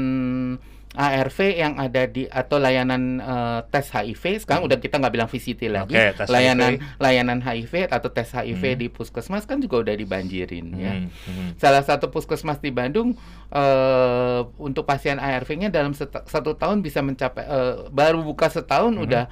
ARV 0.98 1.38
yang 1.54 1.78
ada 1.78 2.10
di 2.10 2.26
atau 2.26 2.58
layanan 2.58 3.22
uh, 3.22 3.60
tes 3.70 3.86
HIV 3.94 4.42
sekarang 4.42 4.66
hmm. 4.66 4.70
udah 4.74 4.78
kita 4.82 4.98
nggak 4.98 5.14
bilang 5.14 5.30
VCT 5.30 5.62
lagi 5.70 5.94
okay, 5.94 6.26
layanan 6.26 6.82
HIV. 6.82 6.98
layanan 6.98 7.40
HIV 7.46 7.74
atau 7.94 8.10
tes 8.10 8.26
HIV 8.34 8.64
hmm. 8.66 8.80
di 8.82 8.88
puskesmas 8.90 9.46
kan 9.46 9.62
juga 9.62 9.86
udah 9.86 9.94
dibanjirin 9.94 10.74
hmm. 10.74 10.82
ya 10.82 10.94
hmm. 11.06 11.50
salah 11.62 11.86
satu 11.86 12.10
puskesmas 12.10 12.58
di 12.58 12.74
Bandung 12.74 13.14
uh, 13.54 14.42
untuk 14.58 14.90
pasien 14.90 15.22
ARV-nya 15.22 15.70
dalam 15.70 15.94
satu 15.94 16.58
tahun 16.58 16.82
bisa 16.82 17.06
mencapai 17.06 17.46
uh, 17.46 17.94
baru 17.94 18.26
buka 18.26 18.50
setahun 18.50 18.98
hmm. 18.98 19.06
udah 19.06 19.26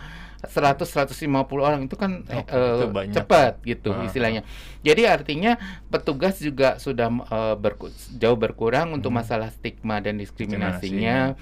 100 0.47 0.85
150 0.85 1.25
orang 1.57 1.85
itu 1.85 1.95
kan 1.97 2.23
oh, 2.27 2.45
uh, 2.45 2.85
itu 3.03 3.17
cepat 3.17 3.61
gitu 3.65 3.91
uh, 3.93 4.05
istilahnya. 4.05 4.45
Jadi 4.85 5.07
artinya 5.09 5.57
petugas 5.89 6.37
juga 6.37 6.77
sudah 6.77 7.09
uh, 7.31 7.55
berku 7.57 7.89
jauh 8.19 8.37
berkurang 8.37 8.93
hmm. 8.93 8.97
untuk 9.01 9.11
masalah 9.13 9.49
stigma 9.49 9.99
dan 9.99 10.21
diskriminasinya. 10.21 11.33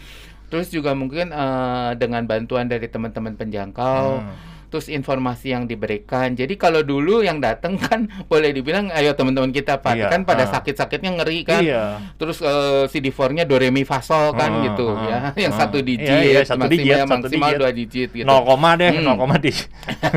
Terus 0.48 0.70
juga 0.70 0.94
mungkin 0.94 1.34
uh, 1.34 1.98
dengan 1.98 2.24
bantuan 2.30 2.70
dari 2.70 2.86
teman-teman 2.86 3.34
penjangkau 3.34 4.22
hmm 4.22 4.53
terus 4.74 4.90
informasi 4.90 5.54
yang 5.54 5.70
diberikan. 5.70 6.34
Jadi 6.34 6.58
kalau 6.58 6.82
dulu 6.82 7.22
yang 7.22 7.38
datang 7.38 7.78
kan 7.78 8.10
boleh 8.32 8.50
dibilang 8.50 8.90
ayo 8.90 9.14
teman-teman 9.14 9.54
kita 9.54 9.78
Pak 9.78 9.94
iya, 9.94 10.10
kan 10.10 10.26
pada 10.26 10.50
uh, 10.50 10.52
sakit-sakitnya 10.58 11.22
ngeri 11.22 11.46
kan. 11.46 11.62
Iya. 11.62 12.02
Terus 12.18 12.42
uh, 12.42 12.90
CD4-nya 12.90 13.46
do 13.46 13.62
re 13.62 13.70
mi 13.70 13.86
fa 13.86 14.02
sol 14.02 14.34
kan 14.34 14.50
uh, 14.50 14.66
gitu 14.66 14.90
uh, 14.90 15.06
ya. 15.06 15.20
Yang 15.38 15.54
uh, 15.54 15.60
satu 15.62 15.78
digit, 15.86 16.10
iya, 16.10 16.42
iya, 16.42 16.42
satu 16.42 16.66
maksimal, 16.66 17.06
digit, 17.06 17.06
maksimal 17.06 17.50
dua 17.54 17.70
digit 17.70 18.10
gitu. 18.10 18.26
0, 18.26 18.82
deh, 18.82 18.90
hmm. 18.98 19.14
0, 19.14 19.46
di. 19.46 19.52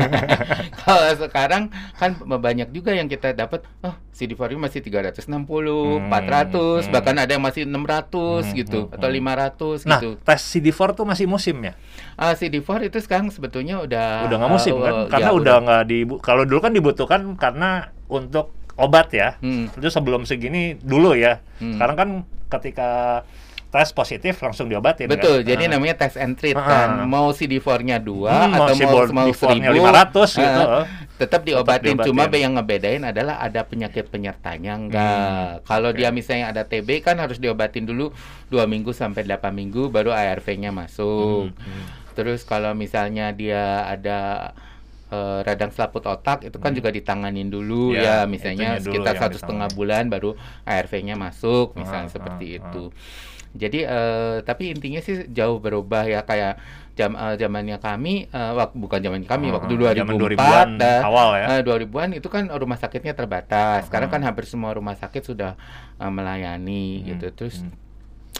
kalau 0.81 1.05
sekarang 1.21 1.63
kan 1.93 2.17
banyak 2.25 2.73
juga 2.73 2.97
yang 2.97 3.05
kita 3.05 3.37
dapat 3.37 3.61
oh 3.85 4.06
CD4 4.17 4.57
masih 4.57 4.81
360, 4.81 5.29
hmm, 5.29 6.09
400, 6.09 6.09
hmm. 6.09 6.89
bahkan 6.89 7.15
ada 7.21 7.31
yang 7.37 7.43
masih 7.45 7.69
600 7.69 7.77
hmm, 7.77 8.53
gitu 8.57 8.79
hmm, 8.89 8.95
atau 8.97 9.09
500 9.13 9.85
nah, 9.85 10.01
gitu. 10.01 10.09
tes 10.25 10.41
CD4 10.41 10.79
tuh 10.97 11.05
masih 11.05 11.29
musim 11.29 11.53
ya? 11.61 11.77
Uh, 12.17 12.25
ah, 12.25 12.33
CD4 12.33 12.89
itu 12.89 12.97
sekarang 13.05 13.29
sebetulnya 13.29 13.77
udah 13.77 14.25
udah 14.25 14.37
nggak 14.41 14.53
musim 14.57 14.73
uh, 14.73 14.81
kan? 14.81 14.93
Uh, 14.97 15.05
karena 15.13 15.29
ya, 15.29 15.37
udah 15.37 15.55
nggak 15.61 15.83
di 15.85 15.99
kalau 16.25 16.43
dulu 16.49 16.59
kan 16.65 16.73
dibutuhkan 16.73 17.21
karena 17.37 17.93
untuk 18.09 18.57
obat 18.73 19.13
ya. 19.13 19.37
Hmm. 19.37 19.69
Itu 19.69 19.93
sebelum 19.93 20.25
segini 20.25 20.73
dulu 20.81 21.13
ya. 21.13 21.45
Hmm. 21.61 21.77
Sekarang 21.77 21.95
kan 21.95 22.09
ketika 22.49 23.21
tes 23.67 23.91
positif 23.91 24.39
langsung 24.39 24.71
diobatin 24.71 25.11
Betul, 25.11 25.43
kan? 25.43 25.51
jadi 25.53 25.63
uh. 25.67 25.69
namanya 25.75 25.95
tes 25.99 26.15
and 26.15 26.39
treat 26.39 26.55
uh. 26.55 26.63
kan. 26.63 27.03
Mau 27.03 27.35
CD4-nya 27.35 27.99
2 27.99 28.07
hmm, 28.07 28.53
atau 28.55 28.73
mau 28.79 28.93
mau 29.11 29.29
1000 29.31 29.67
500 29.67 30.39
gitu. 30.39 30.61
Uh, 30.63 30.83
tetap 31.19 31.41
diobatin. 31.43 31.99
Tetap 31.99 32.07
Cuma 32.07 32.31
yang 32.31 32.55
ngebedain 32.55 33.03
adalah 33.03 33.43
ada 33.43 33.67
penyakit 33.67 34.07
penyertanya 34.07 34.79
enggak. 34.79 35.59
Hmm, 35.59 35.67
Kalau 35.67 35.89
okay. 35.91 35.99
dia 35.99 36.09
misalnya 36.15 36.55
ada 36.55 36.63
TB 36.63 37.03
kan 37.03 37.19
harus 37.19 37.43
diobatin 37.43 37.83
dulu 37.83 38.15
dua 38.47 38.63
minggu 38.69 38.95
sampai 38.95 39.27
8 39.27 39.51
minggu 39.51 39.91
baru 39.91 40.15
ARV-nya 40.15 40.71
masuk. 40.71 41.51
Hmm, 41.51 41.59
hmm. 41.59 41.85
Terus 42.15 42.47
kalau 42.47 42.71
misalnya 42.73 43.35
dia 43.35 43.83
ada 43.83 44.51
uh, 45.11 45.39
radang 45.43 45.71
selaput 45.71 46.03
otak 46.05 46.43
itu 46.47 46.57
kan 46.59 46.71
hmm. 46.71 46.77
juga 46.79 46.89
ditanganin 46.91 47.47
dulu 47.47 47.95
ya, 47.95 48.23
ya 48.23 48.29
misalnya 48.29 48.79
sekitar 48.81 49.15
satu 49.17 49.37
setengah 49.39 49.71
bulan 49.73 50.11
baru 50.11 50.35
ARV-nya 50.67 51.15
masuk 51.15 51.75
misalnya 51.79 52.11
ah, 52.11 52.13
seperti 52.13 52.45
ah, 52.45 52.57
itu. 52.63 52.83
Ah. 52.91 53.35
Jadi 53.57 53.79
uh, 53.87 54.37
tapi 54.45 54.69
intinya 54.75 55.01
sih 55.01 55.25
jauh 55.33 55.57
berubah 55.57 56.05
ya 56.05 56.21
kayak 56.27 56.61
jam 56.97 57.13
uh, 57.13 57.37
zamannya 57.37 57.77
kami 57.77 58.25
uh, 58.33 58.57
wak, 58.57 58.73
bukan 58.73 58.99
zaman 59.01 59.21
kami 59.23 59.53
uh, 59.53 59.61
waktu 59.61 59.73
2004 59.77 60.81
dan 60.81 61.01
awal 61.05 61.37
ya. 61.37 61.61
Uh, 61.61 61.61
2000-an 61.61 62.09
itu 62.17 62.27
kan 62.27 62.49
rumah 62.49 62.77
sakitnya 62.77 63.13
terbatas. 63.13 63.85
Uh, 63.85 63.93
Sekarang 63.93 64.09
kan 64.09 64.21
hampir 64.25 64.49
semua 64.49 64.73
rumah 64.73 64.97
sakit 64.97 65.21
sudah 65.21 65.53
uh, 66.01 66.11
melayani 66.11 67.01
hmm, 67.01 67.05
gitu. 67.13 67.27
Terus 67.33 67.61
hmm. 67.61 67.73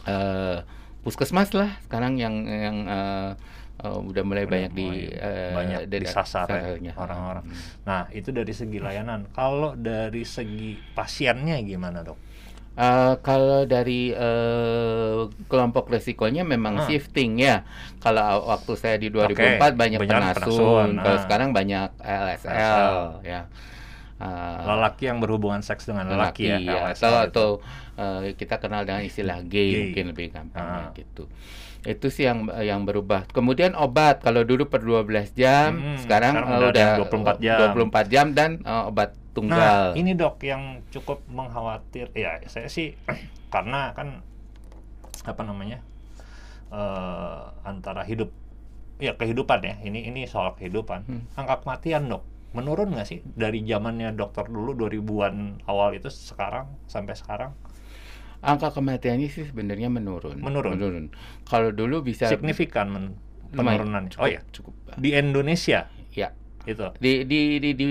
uh, 0.10 0.58
puskesmas 1.06 1.54
lah 1.56 1.78
sekarang 1.88 2.20
yang 2.20 2.44
yang 2.44 2.78
uh, 2.90 3.32
uh, 3.84 4.00
udah 4.02 4.24
mulai 4.26 4.46
udah 4.46 4.52
banyak 4.52 4.72
mulai 4.74 4.98
di 5.06 5.14
uh, 5.14 5.54
banyak 5.54 5.82
dari 5.90 6.06
disasar 6.06 6.48
ya, 6.82 6.94
orang-orang. 6.98 7.46
Hmm. 7.46 7.58
Nah, 7.86 8.02
itu 8.14 8.30
dari 8.34 8.54
segi 8.54 8.80
layanan. 8.82 9.30
Kalau 9.34 9.78
dari 9.78 10.24
segi 10.26 10.78
pasiennya 10.98 11.62
gimana, 11.62 12.02
Dok? 12.02 12.20
Uh, 12.78 13.18
kalau 13.26 13.66
dari 13.66 14.14
uh, 14.14 15.26
kelompok 15.50 15.90
resikonya 15.90 16.46
memang 16.46 16.78
hmm. 16.78 16.86
shifting 16.86 17.42
ya. 17.42 17.66
Kalau 17.98 18.54
waktu 18.54 18.74
saya 18.78 18.96
di 19.02 19.10
2004 19.10 19.34
okay. 19.34 19.58
banyak, 19.74 20.00
banyak 20.06 20.38
penasun, 20.38 21.02
nah. 21.02 21.02
kalau 21.02 21.20
sekarang 21.26 21.50
banyak 21.58 21.90
LSL, 21.98 22.54
LSL. 22.54 22.98
ya. 23.26 23.42
Uh, 24.18 24.66
lelaki 24.66 25.10
yang 25.10 25.22
berhubungan 25.22 25.62
seks 25.62 25.86
dengan 25.86 26.10
lelaki, 26.10 26.50
lelaki 26.50 26.66
ya, 26.66 26.90
ya. 26.90 26.94
atau 26.94 27.14
atau 27.22 27.48
uh, 28.02 28.26
kita 28.34 28.58
kenal 28.58 28.82
dengan 28.82 29.06
istilah 29.06 29.46
gay, 29.46 29.70
gay. 29.70 29.78
mungkin 29.90 30.06
lebih 30.14 30.26
gampang 30.34 30.90
uh. 30.90 30.94
gitu. 30.94 31.30
Itu 31.88 32.12
sih 32.12 32.28
yang 32.28 32.52
yang 32.60 32.84
berubah. 32.84 33.32
Kemudian 33.32 33.72
obat 33.80 34.20
kalau 34.20 34.44
dulu 34.44 34.68
per 34.68 34.84
12 34.84 35.32
jam, 35.32 35.80
hmm, 35.80 36.04
sekarang, 36.04 36.36
sekarang 36.36 36.60
uh, 36.60 36.70
udah 36.70 36.90
24 37.40 37.40
jam. 37.40 37.58
24 37.80 38.14
jam 38.14 38.26
dan 38.36 38.60
uh, 38.68 38.92
obat 38.92 39.16
tunggal. 39.32 39.96
Nah, 39.96 40.00
ini 40.00 40.12
dok 40.12 40.44
yang 40.44 40.84
cukup 40.92 41.24
mengkhawatir. 41.32 42.12
Ya, 42.12 42.44
saya 42.52 42.68
sih 42.68 43.00
karena 43.54 43.96
kan 43.96 44.20
apa 45.24 45.42
namanya 45.48 45.80
uh, 46.76 47.56
antara 47.64 48.04
hidup 48.04 48.36
ya 49.00 49.16
kehidupan 49.16 49.64
ya. 49.64 49.76
Ini 49.80 50.12
ini 50.12 50.28
soal 50.28 50.60
kehidupan. 50.60 51.00
Hmm. 51.08 51.24
Angka 51.40 51.64
kematian 51.64 52.12
dok 52.12 52.28
menurun 52.56 52.96
nggak 52.96 53.08
sih 53.08 53.20
dari 53.36 53.62
zamannya 53.68 54.16
dokter 54.16 54.48
dulu 54.48 54.74
2000-an 54.74 55.68
awal 55.68 55.94
itu 55.94 56.08
sekarang 56.12 56.68
sampai 56.88 57.14
sekarang? 57.14 57.52
Angka 58.42 58.74
kematiannya 58.74 59.28
sih 59.30 59.50
sebenarnya 59.50 59.90
menurun. 59.90 60.38
Menurun. 60.40 60.78
Menurun. 60.78 61.06
Kalau 61.46 61.74
dulu 61.74 62.06
bisa 62.06 62.30
signifikan 62.30 62.92
men 62.92 63.06
penurunan. 63.54 64.12
Cukup, 64.12 64.24
oh 64.24 64.28
ya, 64.30 64.42
cukup. 64.54 64.74
Di 65.00 65.16
Indonesia. 65.18 65.90
Ya 66.14 66.34
itu 66.68 66.84
di 67.00 67.24
di 67.24 67.64
di, 67.64 67.70
di 67.72 67.88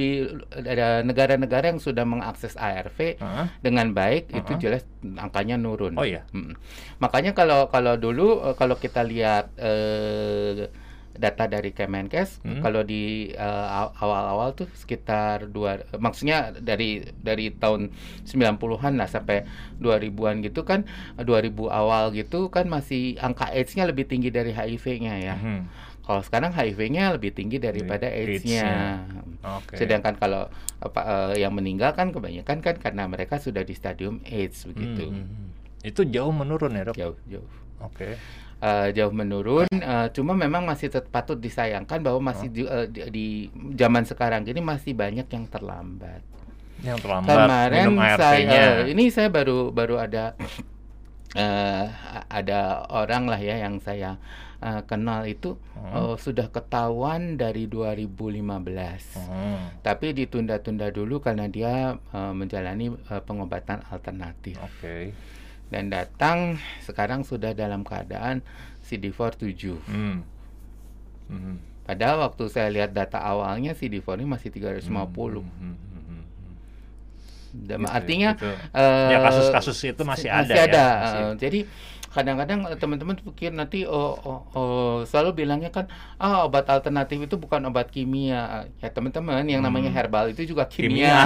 ada 0.53 1.01
negara-negara 1.01 1.73
yang 1.73 1.81
sudah 1.81 2.05
mengakses 2.05 2.61
ARV 2.61 3.17
uh-huh. 3.17 3.49
dengan 3.65 3.97
baik 3.97 4.29
uh-huh. 4.29 4.41
itu 4.45 4.53
jelas 4.61 4.85
angkanya 5.17 5.57
nurun. 5.57 5.97
Oh 5.97 6.05
iya. 6.05 6.29
Hmm. 6.37 6.53
Makanya 7.01 7.33
kalau 7.33 7.73
kalau 7.73 7.97
dulu 7.97 8.45
eh, 8.45 8.55
kalau 8.61 8.77
kita 8.77 9.01
lihat 9.01 9.49
eh, 9.57 10.69
data 11.17 11.49
dari 11.49 11.73
Kemenkes 11.73 12.45
hmm. 12.45 12.61
kalau 12.61 12.85
di 12.85 13.33
uh, 13.35 13.93
awal-awal 13.97 14.53
tuh 14.53 14.69
sekitar 14.77 15.49
dua 15.51 15.83
maksudnya 15.97 16.53
dari 16.57 17.03
dari 17.21 17.53
tahun 17.53 17.93
90-an 18.29 18.93
lah 19.01 19.09
sampai 19.09 19.49
2000-an 19.81 20.45
gitu 20.45 20.63
kan 20.63 20.85
2000 21.19 21.53
awal 21.69 22.13
gitu 22.13 22.49
kan 22.53 22.69
masih 22.69 23.17
angka 23.19 23.51
AIDS-nya 23.51 23.89
lebih 23.89 24.09
tinggi 24.09 24.29
dari 24.29 24.53
HIV-nya 24.53 25.15
ya. 25.21 25.37
Hmm. 25.37 25.69
Kalau 26.07 26.23
sekarang 26.23 26.55
HIV-nya 26.55 27.19
lebih 27.19 27.35
tinggi 27.35 27.59
daripada 27.59 28.07
AIDS-nya. 28.07 29.03
Okay. 29.43 29.83
Sedangkan 29.83 30.15
kalau 30.15 30.47
apa 30.79 31.01
uh, 31.03 31.35
yang 31.35 31.51
meninggal 31.51 31.99
kan 31.99 32.15
kebanyakan 32.15 32.63
kan 32.63 32.79
karena 32.79 33.11
mereka 33.11 33.43
sudah 33.43 33.67
di 33.67 33.75
stadium 33.75 34.23
AIDS 34.23 34.71
begitu. 34.71 35.11
Hmm. 35.11 35.27
hmm, 35.27 35.27
hmm. 35.27 35.49
Itu 35.87 36.03
jauh 36.07 36.35
menurun 36.35 36.79
ya, 36.79 36.83
Dok? 36.91 36.95
Jauh, 36.99 37.19
jauh. 37.27 37.49
Oke. 37.83 38.15
Okay 38.15 38.45
uh, 38.61 38.89
jauh 38.93 39.13
menurun. 39.13 39.69
Uh, 39.73 40.09
cuma 40.13 40.33
memang 40.33 40.65
masih 40.65 40.93
patut 41.11 41.37
disayangkan 41.37 42.01
bahwa 42.01 42.33
masih 42.33 42.49
di, 42.49 42.63
uh, 42.65 42.87
di, 42.89 43.01
di 43.11 43.27
zaman 43.77 44.07
sekarang 44.07 44.47
ini 44.47 44.61
masih 44.63 44.97
banyak 44.97 45.27
yang 45.27 45.47
terlambat. 45.49 46.23
Yang 46.85 46.99
terlambat. 47.05 47.37
Kemarin 47.37 47.87
saya 48.17 48.61
uh, 48.85 48.93
ini 48.93 49.09
saya 49.09 49.29
baru 49.33 49.73
baru 49.73 49.97
ada 50.01 50.37
uh, 51.37 51.85
ada 52.29 52.85
orang 52.93 53.29
lah 53.29 53.41
ya 53.41 53.57
yang 53.61 53.81
saya 53.81 54.21
uh, 54.61 54.85
kenal 54.85 55.25
itu 55.25 55.57
hmm. 55.77 55.93
uh, 55.93 56.15
sudah 56.21 56.53
ketahuan 56.53 57.41
dari 57.41 57.69
2015. 57.69 58.05
Hmm. 59.17 59.81
Tapi 59.81 60.13
ditunda-tunda 60.13 60.93
dulu 60.93 61.21
karena 61.25 61.49
dia 61.49 61.97
uh, 62.13 62.33
menjalani 62.37 62.93
uh, 62.93 63.23
pengobatan 63.25 63.85
alternatif. 63.89 64.61
Oke. 64.61 64.81
Okay 64.81 65.05
dan 65.67 65.91
datang 65.91 66.63
sekarang 66.87 67.27
sudah 67.27 67.51
dalam 67.51 67.83
keadaan 67.83 68.43
CD4 68.87 69.19
7. 69.35 69.75
Hmm. 69.91 70.23
Hmm. 71.27 71.59
Padahal 71.83 72.23
waktu 72.27 72.51
saya 72.51 72.71
lihat 72.71 72.95
data 72.95 73.19
awalnya 73.19 73.75
CD4 73.75 74.23
ini 74.23 74.27
masih 74.31 74.51
350. 74.55 74.87
Hmm. 74.87 75.47
Hmm. 75.59 75.77
Hmm. 76.07 76.23
gitu, 77.67 77.87
artinya 77.91 78.31
gitu. 78.39 78.51
Uh, 78.71 79.11
ya 79.11 79.19
kasus-kasus 79.23 79.79
itu 79.91 80.03
masih, 80.07 80.31
masih 80.31 80.55
ada. 80.55 80.55
ada. 80.55 80.87
Ya, 80.87 80.87
masih. 81.03 81.19
Uh, 81.19 81.35
jadi 81.39 81.61
kadang-kadang 82.17 82.65
teman-teman 82.81 83.13
pikir 83.21 83.53
nanti 83.53 83.85
oh, 83.85 84.17
oh, 84.25 84.41
oh 84.57 84.97
selalu 85.05 85.45
bilangnya 85.45 85.69
kan 85.69 85.85
ah 86.17 86.49
obat 86.49 86.65
alternatif 86.65 87.29
itu 87.29 87.37
bukan 87.37 87.61
obat 87.69 87.93
kimia 87.93 88.73
ya 88.81 88.89
teman-teman 88.89 89.45
yang 89.45 89.61
namanya 89.61 89.93
hmm. 89.93 89.99
herbal 90.01 90.25
itu 90.33 90.49
juga 90.49 90.65
kimia, 90.65 91.13
kimia. 91.13 91.21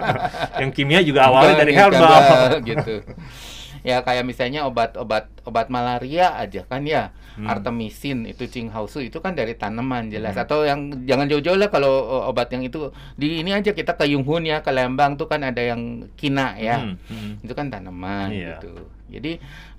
yang 0.64 0.70
kimia 0.72 1.04
juga 1.04 1.28
awalnya 1.28 1.60
dari 1.60 1.76
herbal 1.76 2.64
gitu 2.64 3.04
ya 3.82 4.02
kayak 4.06 4.22
misalnya 4.22 4.66
obat-obat 4.66 5.26
obat 5.46 5.68
malaria 5.68 6.34
aja 6.38 6.62
kan 6.66 6.86
ya 6.86 7.10
hmm. 7.38 7.48
artemisin 7.48 8.24
itu 8.28 8.46
cinghausu 8.46 9.02
itu 9.02 9.18
kan 9.18 9.34
dari 9.34 9.58
tanaman 9.58 10.08
jelas 10.12 10.38
hmm. 10.38 10.44
atau 10.44 10.64
yang 10.66 11.06
jangan 11.06 11.26
jauh-jauh 11.30 11.58
lah 11.58 11.68
kalau 11.72 12.26
obat 12.28 12.50
yang 12.54 12.62
itu 12.66 12.90
di 13.18 13.42
ini 13.42 13.54
aja 13.54 13.74
kita 13.74 13.98
ke 13.98 14.06
Yunghun 14.10 14.46
ya 14.46 14.62
ke 14.62 14.70
Lembang 14.70 15.18
tuh 15.18 15.26
kan 15.26 15.42
ada 15.42 15.60
yang 15.60 16.06
kina 16.14 16.54
ya 16.58 16.82
hmm. 16.82 16.96
Hmm. 17.10 17.32
itu 17.42 17.52
kan 17.52 17.70
tanaman 17.70 18.30
iya. 18.30 18.58
gitu 18.60 18.86
jadi 19.12 19.32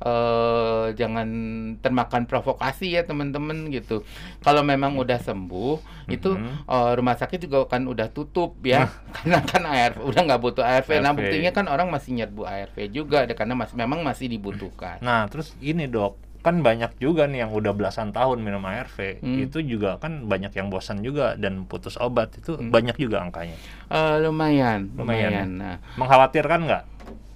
eh, 0.06 0.86
jangan 0.94 1.28
termakan 1.82 2.30
provokasi 2.30 2.94
ya 2.94 3.02
teman-teman 3.02 3.74
gitu. 3.74 4.06
Kalau 4.46 4.62
memang 4.62 4.94
udah 4.94 5.18
sembuh, 5.18 5.82
mm-hmm. 5.82 6.16
itu 6.16 6.30
eh, 6.70 6.92
rumah 6.94 7.18
sakit 7.18 7.50
juga 7.50 7.66
kan 7.66 7.90
udah 7.90 8.14
tutup 8.14 8.62
ya, 8.62 8.94
karena 9.18 9.42
kan 9.42 9.66
ARV 9.66 10.06
udah 10.06 10.22
nggak 10.22 10.42
butuh 10.42 10.62
ARV. 10.64 10.90
ARV. 10.94 11.02
Nah 11.02 11.12
buktinya 11.18 11.52
kan 11.52 11.66
orang 11.66 11.90
masih 11.90 12.14
nyerbu 12.14 12.46
ARV 12.46 12.78
juga, 12.94 13.26
karena 13.34 13.58
masih 13.58 13.74
memang 13.74 14.06
masih 14.06 14.30
dibutuhkan. 14.30 15.02
Nah 15.02 15.26
terus 15.26 15.53
ini 15.62 15.86
dok, 15.86 16.18
kan 16.44 16.60
banyak 16.60 17.00
juga 17.00 17.24
nih 17.26 17.48
yang 17.48 17.52
udah 17.56 17.72
belasan 17.72 18.12
tahun 18.12 18.44
minum 18.44 18.60
ARV 18.68 19.24
hmm. 19.24 19.48
itu 19.48 19.64
juga 19.64 19.96
kan 19.96 20.28
banyak 20.28 20.52
yang 20.52 20.68
bosan 20.68 21.00
juga 21.00 21.40
dan 21.40 21.64
putus 21.64 21.96
obat 21.96 22.36
itu 22.36 22.60
hmm. 22.60 22.68
banyak 22.68 23.00
juga 23.00 23.24
angkanya 23.24 23.56
uh, 23.88 24.20
lumayan 24.20 24.92
lumayan, 24.92 25.32
lumayan. 25.32 25.50
Nah. 25.56 25.78
mengkhawatirkan 25.96 26.60
nggak 26.68 26.84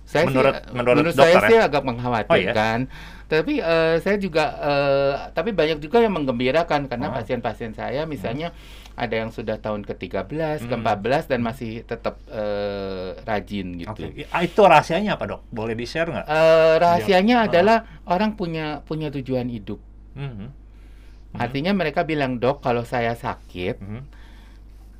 saya 0.07 0.23
menurut 0.23 0.55
sih, 0.55 0.71
menurut, 0.71 0.95
menurut 0.95 1.13
dokter, 1.15 1.23
saya 1.23 1.35
ya? 1.35 1.49
sih 1.51 1.57
agak 1.59 1.83
mengkhawatirkan. 1.83 2.77
Oh, 2.87 2.87
iya? 2.87 3.27
Tapi 3.27 3.53
uh, 3.59 3.95
saya 3.99 4.15
juga 4.15 4.55
uh, 4.55 5.13
tapi 5.35 5.51
banyak 5.51 5.83
juga 5.83 5.99
yang 5.99 6.15
menggembirakan 6.15 6.87
karena 6.87 7.11
pasien-pasien 7.11 7.75
saya 7.75 8.07
misalnya 8.07 8.55
hmm. 8.55 8.86
Ada 8.97 9.13
yang 9.13 9.29
sudah 9.29 9.61
tahun 9.61 9.85
ke-13, 9.85 10.65
hmm. 10.65 10.69
ke-14 10.73 11.23
dan 11.29 11.39
masih 11.45 11.85
tetap 11.85 12.17
uh, 12.33 13.13
rajin 13.21 13.77
gitu. 13.77 14.09
Okay. 14.09 14.25
Itu 14.25 14.65
rahasianya 14.65 15.15
apa, 15.15 15.29
Dok? 15.29 15.41
Boleh 15.53 15.77
di-share 15.77 16.09
nggak? 16.09 16.25
Uh, 16.25 16.73
rahasianya 16.81 17.45
ya. 17.45 17.47
adalah 17.47 17.77
uh. 17.85 18.17
orang 18.17 18.33
punya 18.33 18.81
punya 18.89 19.13
tujuan 19.13 19.53
hidup. 19.53 19.77
Hmm. 20.17 20.49
Hmm. 20.49 20.49
Artinya 21.37 21.77
mereka 21.77 22.09
bilang, 22.09 22.41
"Dok, 22.41 22.65
kalau 22.65 22.81
saya 22.81 23.13
sakit, 23.13 23.77
hmm 23.77 24.17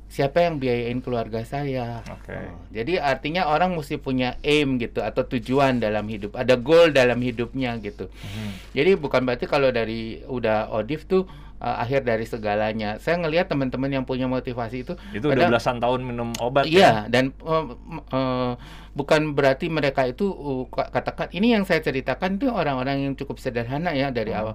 siapa 0.08 0.40
yang 0.40 0.56
biayain 0.56 1.04
keluarga 1.04 1.44
saya. 1.44 2.00
Okay. 2.24 2.48
Oh, 2.48 2.64
jadi 2.72 2.96
artinya 2.96 3.44
orang 3.52 3.76
mesti 3.76 4.00
punya 4.00 4.40
aim 4.40 4.80
gitu 4.80 5.04
atau 5.04 5.22
tujuan 5.28 5.84
dalam 5.84 6.08
hidup, 6.08 6.34
ada 6.34 6.56
goal 6.56 6.90
dalam 6.96 7.20
hidupnya 7.20 7.76
gitu. 7.84 8.08
Hmm. 8.08 8.50
Jadi 8.72 8.96
bukan 8.96 9.28
berarti 9.28 9.44
kalau 9.44 9.68
dari 9.68 10.24
udah 10.24 10.72
odif 10.72 11.04
tuh 11.04 11.28
uh, 11.60 11.76
akhir 11.82 12.06
dari 12.06 12.24
segalanya. 12.24 12.98
Saya 13.02 13.18
ngelihat 13.20 13.50
teman-teman 13.50 13.90
yang 13.90 14.04
punya 14.06 14.26
motivasi 14.30 14.86
itu 14.86 14.94
itu 15.14 15.26
udah 15.26 15.50
belasan 15.50 15.78
tahun 15.82 16.06
minum 16.06 16.30
obat. 16.38 16.66
Iya, 16.66 16.80
ya? 16.80 16.92
dan 17.10 17.34
uh, 17.42 17.74
uh, 18.10 18.52
bukan 18.94 19.34
berarti 19.34 19.70
mereka 19.70 20.06
itu 20.06 20.26
uh, 20.30 20.64
katakan 20.70 21.30
ini 21.30 21.54
yang 21.54 21.62
saya 21.62 21.82
ceritakan 21.82 22.38
itu 22.38 22.50
orang-orang 22.50 23.10
yang 23.10 23.14
cukup 23.14 23.38
sederhana 23.38 23.94
ya 23.94 24.10
dari 24.10 24.32
hmm. 24.34 24.40
awal. 24.40 24.54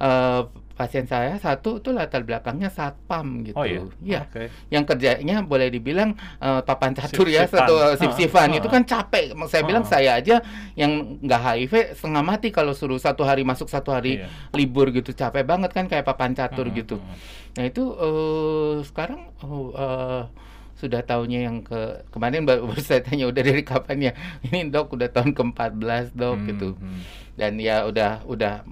Uh, 0.00 0.42
pasien 0.80 1.04
saya 1.04 1.36
satu 1.36 1.84
tuh 1.84 1.92
latar 1.92 2.24
belakangnya 2.24 2.72
satpam 2.72 3.44
gitu. 3.44 3.60
Oh 3.60 3.68
iya. 3.68 3.84
Ya. 4.00 4.20
Okay. 4.24 4.48
Yang 4.72 4.96
kerjanya 4.96 5.44
boleh 5.44 5.68
dibilang 5.68 6.16
uh, 6.40 6.64
papan 6.64 6.96
catur 6.96 7.28
ya 7.28 7.44
satu 7.44 8.00
sip-sifan 8.00 8.56
uh, 8.56 8.58
itu 8.64 8.68
kan 8.72 8.80
capek. 8.88 9.36
Saya 9.44 9.60
uh, 9.60 9.68
bilang 9.68 9.84
saya 9.84 10.16
aja 10.16 10.40
yang 10.80 11.20
nggak 11.20 11.40
HIV 11.44 11.74
setengah 12.00 12.24
mati 12.24 12.48
kalau 12.48 12.72
suruh 12.72 12.96
satu 12.96 13.28
hari 13.28 13.44
masuk 13.44 13.68
satu 13.68 13.92
hari 13.92 14.24
iya. 14.24 14.32
libur 14.56 14.88
gitu 14.88 15.12
capek 15.12 15.44
banget 15.44 15.68
kan 15.76 15.84
kayak 15.84 16.08
papan 16.08 16.32
catur 16.32 16.64
uh, 16.64 16.72
gitu. 16.72 16.96
Uh, 16.96 17.12
nah 17.60 17.64
itu 17.68 17.84
uh, 17.84 18.80
sekarang 18.80 19.28
uh, 19.44 19.68
uh, 19.76 20.22
sudah 20.80 21.04
tahunnya 21.04 21.44
yang 21.44 21.60
ke 21.60 22.08
kemarin 22.08 22.48
baru, 22.48 22.64
baru 22.72 22.80
saya 22.80 23.04
tanya 23.04 23.28
udah 23.28 23.42
dari 23.44 23.60
kapan 23.60 23.96
ya 24.00 24.12
ini 24.48 24.72
dok 24.72 24.96
udah 24.96 25.12
tahun 25.12 25.36
ke-14 25.36 26.16
dok 26.16 26.36
hmm, 26.40 26.46
gitu 26.56 26.68
hmm. 26.72 27.00
dan 27.36 27.52
ya 27.60 27.84
udah 27.84 28.24
udah 28.24 28.64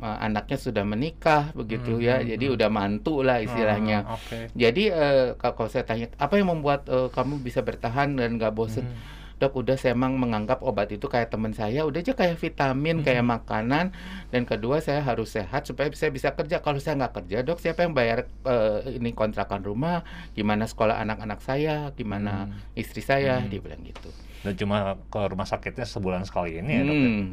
uh, 0.00 0.18
anaknya 0.20 0.58
sudah 0.60 0.84
menikah 0.84 1.52
begitu 1.52 1.96
hmm, 1.96 2.04
ya 2.04 2.16
hmm, 2.20 2.26
jadi 2.36 2.46
hmm. 2.48 2.54
udah 2.56 2.68
mantu 2.72 3.14
lah 3.24 3.38
istilahnya 3.40 3.98
uh, 4.04 4.16
okay. 4.16 4.48
jadi 4.52 4.84
uh, 4.92 5.26
kalau 5.38 5.70
saya 5.70 5.84
tanya 5.88 6.12
apa 6.16 6.34
yang 6.36 6.52
membuat 6.52 6.88
uh, 6.88 7.08
kamu 7.12 7.40
bisa 7.40 7.60
bertahan 7.64 8.16
dan 8.16 8.36
nggak 8.36 8.52
bosen 8.52 8.88
hmm. 8.88 9.40
dok 9.40 9.52
udah 9.56 9.76
saya 9.76 9.92
emang 9.92 10.16
menganggap 10.16 10.64
obat 10.64 10.88
itu 10.92 11.08
kayak 11.08 11.28
teman 11.28 11.52
saya 11.52 11.84
udah 11.84 12.00
aja 12.00 12.16
kayak 12.16 12.40
vitamin 12.40 13.00
hmm. 13.00 13.04
kayak 13.04 13.24
makanan 13.24 13.92
dan 14.32 14.42
kedua 14.48 14.80
saya 14.80 15.04
harus 15.04 15.32
sehat 15.32 15.68
supaya 15.68 15.92
saya 15.92 16.12
bisa 16.12 16.32
kerja 16.32 16.60
kalau 16.64 16.80
saya 16.80 16.96
nggak 17.00 17.24
kerja 17.24 17.44
dok 17.44 17.60
siapa 17.60 17.84
yang 17.84 17.92
bayar 17.92 18.28
uh, 18.48 18.84
ini 18.88 19.12
kontrakan 19.12 19.64
rumah 19.64 20.04
gimana 20.32 20.64
sekolah 20.64 21.00
anak-anak 21.04 21.40
saya 21.44 21.92
gimana 21.96 22.48
hmm. 22.48 22.80
istri 22.80 23.04
saya 23.04 23.40
hmm. 23.40 23.48
dia 23.48 23.60
bilang 23.60 23.84
gitu 23.84 24.08
dan 24.44 24.52
cuma 24.58 24.98
ke 25.08 25.20
rumah 25.28 25.46
sakitnya 25.48 25.86
sebulan 25.86 26.26
sekali 26.28 26.60
ini 26.60 26.72
ya 26.72 26.82
ya? 26.82 26.92
hmm. 26.92 27.24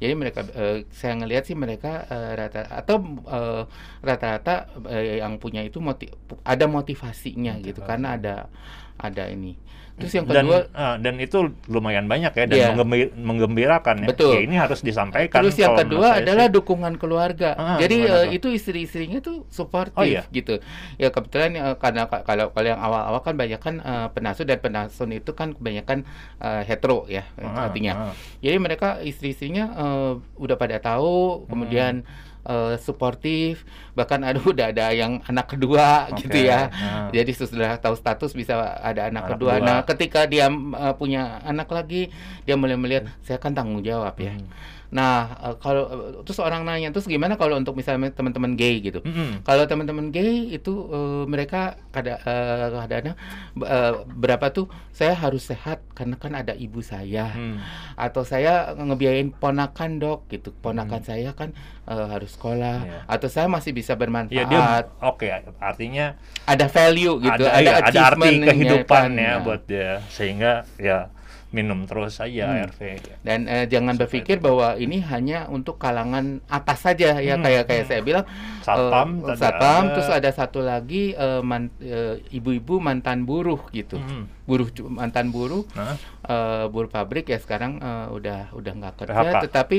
Jadi 0.00 0.14
mereka 0.16 0.40
uh, 0.56 0.80
saya 0.88 1.12
ngelihat 1.20 1.44
sih 1.44 1.52
mereka 1.52 2.08
uh, 2.08 2.32
rata 2.32 2.64
atau 2.72 3.04
uh, 3.28 3.68
rata-rata 4.00 4.72
uh, 4.88 5.04
yang 5.20 5.36
punya 5.36 5.60
itu 5.60 5.76
motiv 5.76 6.16
ada 6.40 6.64
motivasinya 6.64 7.60
Motivasi. 7.60 7.68
gitu 7.68 7.80
karena 7.84 8.16
ada 8.16 8.48
ada 8.96 9.28
ini 9.28 9.60
Terus 10.00 10.12
yang 10.16 10.26
kedua 10.26 10.64
dan, 10.64 10.72
uh, 10.72 10.96
dan 10.96 11.14
itu 11.20 11.38
lumayan 11.68 12.08
banyak 12.08 12.32
ya 12.32 12.44
dan 12.48 12.58
yeah. 12.58 13.10
menggembirakan 13.14 14.02
ya. 14.04 14.08
Betul. 14.08 14.32
Ya, 14.34 14.40
ini 14.42 14.56
harus 14.56 14.80
disampaikan. 14.80 15.44
Terus 15.44 15.60
yang 15.60 15.76
kedua 15.76 16.24
adalah 16.24 16.48
sih. 16.48 16.56
dukungan 16.56 16.94
keluarga. 16.96 17.52
Ah, 17.60 17.76
Jadi 17.76 18.08
uh, 18.08 18.26
itu 18.32 18.48
istri-istrinya 18.48 19.20
tuh 19.20 19.44
supportive 19.52 20.00
oh, 20.00 20.08
iya? 20.08 20.24
gitu. 20.32 20.58
Ya 20.96 21.12
kebetulan 21.12 21.60
uh, 21.60 21.76
karena 21.76 22.08
kalau 22.08 22.48
kalau 22.50 22.68
yang 22.72 22.80
awal-awal 22.80 23.20
kan 23.20 23.34
banyak 23.36 23.60
kan 23.60 23.84
uh, 23.84 24.08
dan 24.40 24.58
penasun 24.58 25.12
itu 25.12 25.36
kan 25.36 25.52
kebanyakan 25.52 26.08
uh, 26.40 26.64
hetero 26.64 27.04
ya 27.06 27.28
ah, 27.36 27.68
artinya. 27.68 28.10
Ah. 28.10 28.14
Jadi 28.40 28.56
mereka 28.56 29.04
istri-istrinya 29.04 29.64
uh, 29.76 30.12
udah 30.40 30.56
pada 30.56 30.80
tahu, 30.80 31.44
kemudian 31.46 32.02
hmm 32.02 32.28
uh, 32.46 32.76
suportif 32.80 33.64
bahkan 33.92 34.22
ada 34.22 34.40
udah 34.52 34.72
ada 34.72 34.92
yang 34.94 35.20
anak 35.26 35.56
kedua 35.56 36.08
okay. 36.10 36.26
gitu 36.26 36.38
ya 36.48 36.70
nah. 36.70 37.08
jadi 37.12 37.30
sudah 37.34 37.76
tahu 37.80 37.94
status 37.98 38.32
bisa 38.32 38.56
ada 38.80 39.08
anak, 39.10 39.24
anak 39.24 39.24
kedua. 39.36 39.54
kedua 39.58 39.66
nah 39.66 39.78
ketika 39.84 40.24
dia 40.24 40.48
uh, 40.48 40.94
punya 40.94 41.42
anak 41.44 41.68
lagi 41.68 42.12
dia 42.44 42.54
mulai 42.56 42.78
melihat 42.78 43.08
hmm. 43.08 43.20
saya 43.24 43.38
kan 43.40 43.52
tanggung 43.52 43.84
jawab 43.84 44.14
ya 44.16 44.36
hmm. 44.36 44.78
Nah, 44.90 45.38
uh, 45.38 45.56
kalau 45.62 45.84
uh, 45.86 46.10
terus 46.26 46.42
orang 46.42 46.66
nanya, 46.66 46.90
terus 46.90 47.06
gimana 47.06 47.38
kalau 47.38 47.54
untuk 47.54 47.78
misalnya 47.78 48.10
teman-teman 48.10 48.58
gay 48.58 48.82
gitu? 48.82 48.98
Mm 49.06 49.14
-hmm. 49.14 49.30
Kalau 49.46 49.64
teman-teman 49.70 50.10
gay 50.10 50.50
itu 50.50 50.90
uh, 50.90 51.24
mereka 51.30 51.78
kada 51.94 52.18
uh, 52.26 52.82
kadang 52.90 53.14
uh, 53.62 54.02
berapa 54.10 54.50
tuh 54.50 54.66
saya 54.90 55.14
harus 55.14 55.46
sehat 55.46 55.78
karena 55.94 56.18
kan 56.18 56.34
ada 56.34 56.58
ibu 56.58 56.82
saya. 56.82 57.30
Mm. 57.30 57.62
Atau 57.94 58.26
saya 58.26 58.74
ngebiayain 58.74 59.30
ponakan, 59.30 60.02
Dok, 60.02 60.26
gitu. 60.26 60.50
Ponakan 60.58 61.00
mm. 61.00 61.06
saya 61.06 61.30
kan 61.38 61.54
uh, 61.86 62.10
harus 62.10 62.29
sekolah 62.30 62.78
yeah. 62.86 63.02
atau 63.10 63.26
saya 63.26 63.50
masih 63.50 63.74
bisa 63.74 63.98
bermanfaat. 63.98 64.34
Ya, 64.34 64.44
dia 64.46 64.86
oke, 65.02 65.26
okay, 65.26 65.42
artinya 65.58 66.14
ada 66.46 66.66
value 66.70 67.18
gitu, 67.18 67.44
ada, 67.44 67.58
ada, 67.58 67.70
ya, 67.70 67.74
ada 67.82 68.00
arti 68.14 68.30
kehidupannya 68.40 69.32
kan, 69.38 69.44
buat 69.44 69.62
dia 69.66 70.00
sehingga 70.08 70.64
ya 70.78 71.10
minum 71.50 71.82
terus 71.82 72.22
saja 72.22 72.46
hmm. 72.46 72.58
ARV. 72.62 72.80
Dan 73.26 73.50
eh, 73.50 73.66
jangan 73.66 73.98
Supaya 73.98 74.02
berpikir 74.06 74.36
itu. 74.38 74.44
bahwa 74.46 74.78
ini 74.78 75.02
hanya 75.02 75.50
untuk 75.50 75.82
kalangan 75.82 76.38
atas 76.46 76.86
saja 76.86 77.18
ya 77.18 77.34
hmm. 77.34 77.42
kayak 77.42 77.64
kayak 77.66 77.84
hmm. 77.84 77.90
saya 77.90 78.00
bilang 78.06 78.24
satpam, 78.62 79.08
uh, 79.26 79.34
satpam 79.34 79.82
ada. 79.82 79.92
terus 79.98 80.10
ada 80.14 80.30
satu 80.30 80.62
lagi 80.62 81.10
uh, 81.18 81.42
man, 81.42 81.74
uh, 81.82 82.22
ibu-ibu 82.30 82.78
mantan 82.78 83.26
buruh 83.26 83.66
gitu. 83.74 83.98
Hmm. 83.98 84.30
Buruh 84.46 84.70
mantan 84.86 85.34
buruh 85.34 85.66
huh? 85.74 85.94
uh, 86.30 86.64
buruh 86.70 86.90
pabrik 86.90 87.26
ya 87.26 87.38
sekarang 87.42 87.82
uh, 87.82 88.14
udah 88.14 88.54
udah 88.54 88.72
nggak 88.78 88.94
kerja 89.02 89.18
PHK. 89.18 89.42
tetapi 89.50 89.78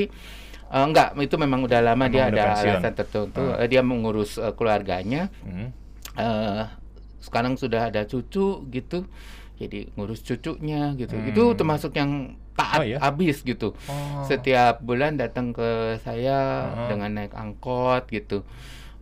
uh, 0.72 0.84
enggak 0.88 1.14
itu 1.20 1.36
memang 1.36 1.68
udah 1.68 1.80
lama 1.84 2.08
memang 2.08 2.12
dia 2.12 2.22
ada 2.32 2.42
pensiun. 2.56 2.72
alasan 2.72 2.94
tertentu 2.96 3.44
hmm. 3.44 3.60
uh, 3.60 3.66
dia 3.68 3.82
mengurus 3.84 4.40
uh, 4.40 4.56
keluarganya. 4.56 5.28
Hmm. 5.44 5.70
Uh, 6.16 6.66
sekarang 7.22 7.54
sudah 7.54 7.88
ada 7.88 8.02
cucu 8.04 8.66
gitu 8.68 9.06
jadi 9.62 9.94
ngurus 9.94 10.26
cucunya 10.26 10.90
gitu 10.98 11.14
hmm. 11.14 11.30
itu 11.30 11.42
termasuk 11.54 11.94
yang 11.94 12.34
taat 12.58 12.82
oh, 12.82 12.84
iya? 12.84 12.98
habis 12.98 13.40
gitu 13.46 13.72
oh. 13.72 14.24
setiap 14.26 14.82
bulan 14.82 15.16
datang 15.16 15.54
ke 15.54 15.96
saya 16.02 16.68
uh 16.68 16.88
dengan 16.92 17.14
naik 17.14 17.32
angkot 17.32 18.10
gitu 18.10 18.42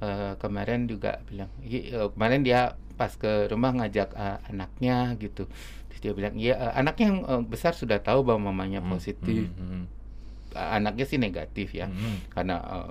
uh, 0.05 0.37
kemarin 0.37 0.87
juga 0.87 1.25
bilang 1.27 1.51
uh, 1.65 2.13
kemarin 2.13 2.45
dia 2.45 2.77
pas 2.95 3.11
ke 3.17 3.49
rumah 3.49 3.73
ngajak 3.73 4.13
uh, 4.13 4.39
anaknya 4.53 5.17
gitu 5.17 5.49
terus 5.89 6.01
dia 6.05 6.13
bilang 6.13 6.37
ya 6.37 6.61
uh, 6.61 6.73
anaknya 6.77 7.07
yang 7.09 7.21
uh, 7.25 7.43
besar 7.43 7.73
sudah 7.73 7.99
tahu 8.05 8.21
bahwa 8.23 8.53
mamanya 8.53 8.85
hmm. 8.85 8.91
positif 8.93 9.49
hmm. 9.49 9.57
Hmm. 9.57 9.85
Uh, 9.89 10.00
anaknya 10.55 11.05
sih 11.07 11.19
negatif 11.19 11.75
ya. 11.77 11.87
Hmm. 11.87 12.19
karena 12.33 12.57
uh, 12.61 12.91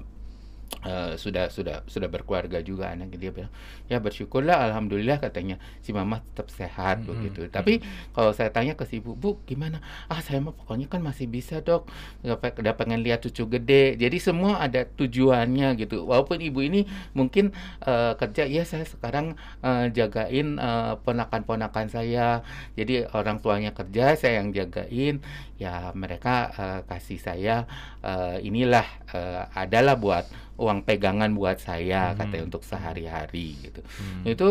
Uh, 0.80 1.18
sudah 1.20 1.52
sudah 1.52 1.84
sudah 1.92 2.08
berkeluarga 2.08 2.64
juga 2.64 2.88
anak 2.88 3.12
dia 3.20 3.36
bilang 3.36 3.52
ya 3.92 4.00
bersyukurlah 4.00 4.70
alhamdulillah 4.70 5.20
katanya. 5.20 5.60
Si 5.84 5.92
mama 5.92 6.24
tetap 6.24 6.48
sehat 6.54 7.04
-hmm. 7.04 7.10
begitu. 7.10 7.42
-hmm. 7.44 7.52
tapi 7.52 7.84
kalau 8.16 8.32
saya 8.32 8.48
tanya 8.54 8.80
ke 8.80 8.88
si 8.88 9.04
ibu 9.04 9.12
bu 9.12 9.44
gimana? 9.44 9.84
Ah 10.08 10.24
saya 10.24 10.40
mah 10.40 10.56
pokoknya 10.56 10.88
kan 10.88 11.04
masih 11.04 11.28
bisa 11.28 11.60
dok. 11.60 11.90
Udah 12.24 12.74
pengen 12.80 13.04
lihat 13.04 13.20
cucu 13.26 13.50
gede. 13.60 14.00
Jadi 14.00 14.24
semua 14.24 14.62
ada 14.64 14.88
tujuannya 14.88 15.76
gitu. 15.84 16.06
Walaupun 16.08 16.40
ibu 16.40 16.64
ini 16.64 16.88
mungkin 17.12 17.52
uh, 17.84 18.16
kerja 18.16 18.48
ya 18.48 18.64
saya 18.64 18.88
sekarang 18.88 19.36
uh, 19.60 19.92
jagain 19.92 20.64
uh, 20.64 20.96
ponakan-ponakan 21.04 21.92
saya. 21.92 22.46
Jadi 22.80 23.04
orang 23.12 23.44
tuanya 23.44 23.76
kerja 23.76 24.16
saya 24.16 24.40
yang 24.40 24.56
jagain 24.56 25.20
ya 25.60 25.92
mereka 25.92 26.50
uh, 26.56 26.80
kasih 26.88 27.20
saya 27.20 27.68
uh, 28.00 28.40
inilah 28.40 28.88
uh, 29.12 29.52
adalah 29.52 30.00
buat 30.00 30.26
uang 30.60 30.84
pegangan 30.84 31.32
buat 31.32 31.60
saya 31.60 32.12
hmm. 32.12 32.16
katanya 32.20 32.44
untuk 32.52 32.64
sehari-hari 32.68 33.56
gitu. 33.64 33.80
Hmm. 33.80 34.24
Itu 34.28 34.48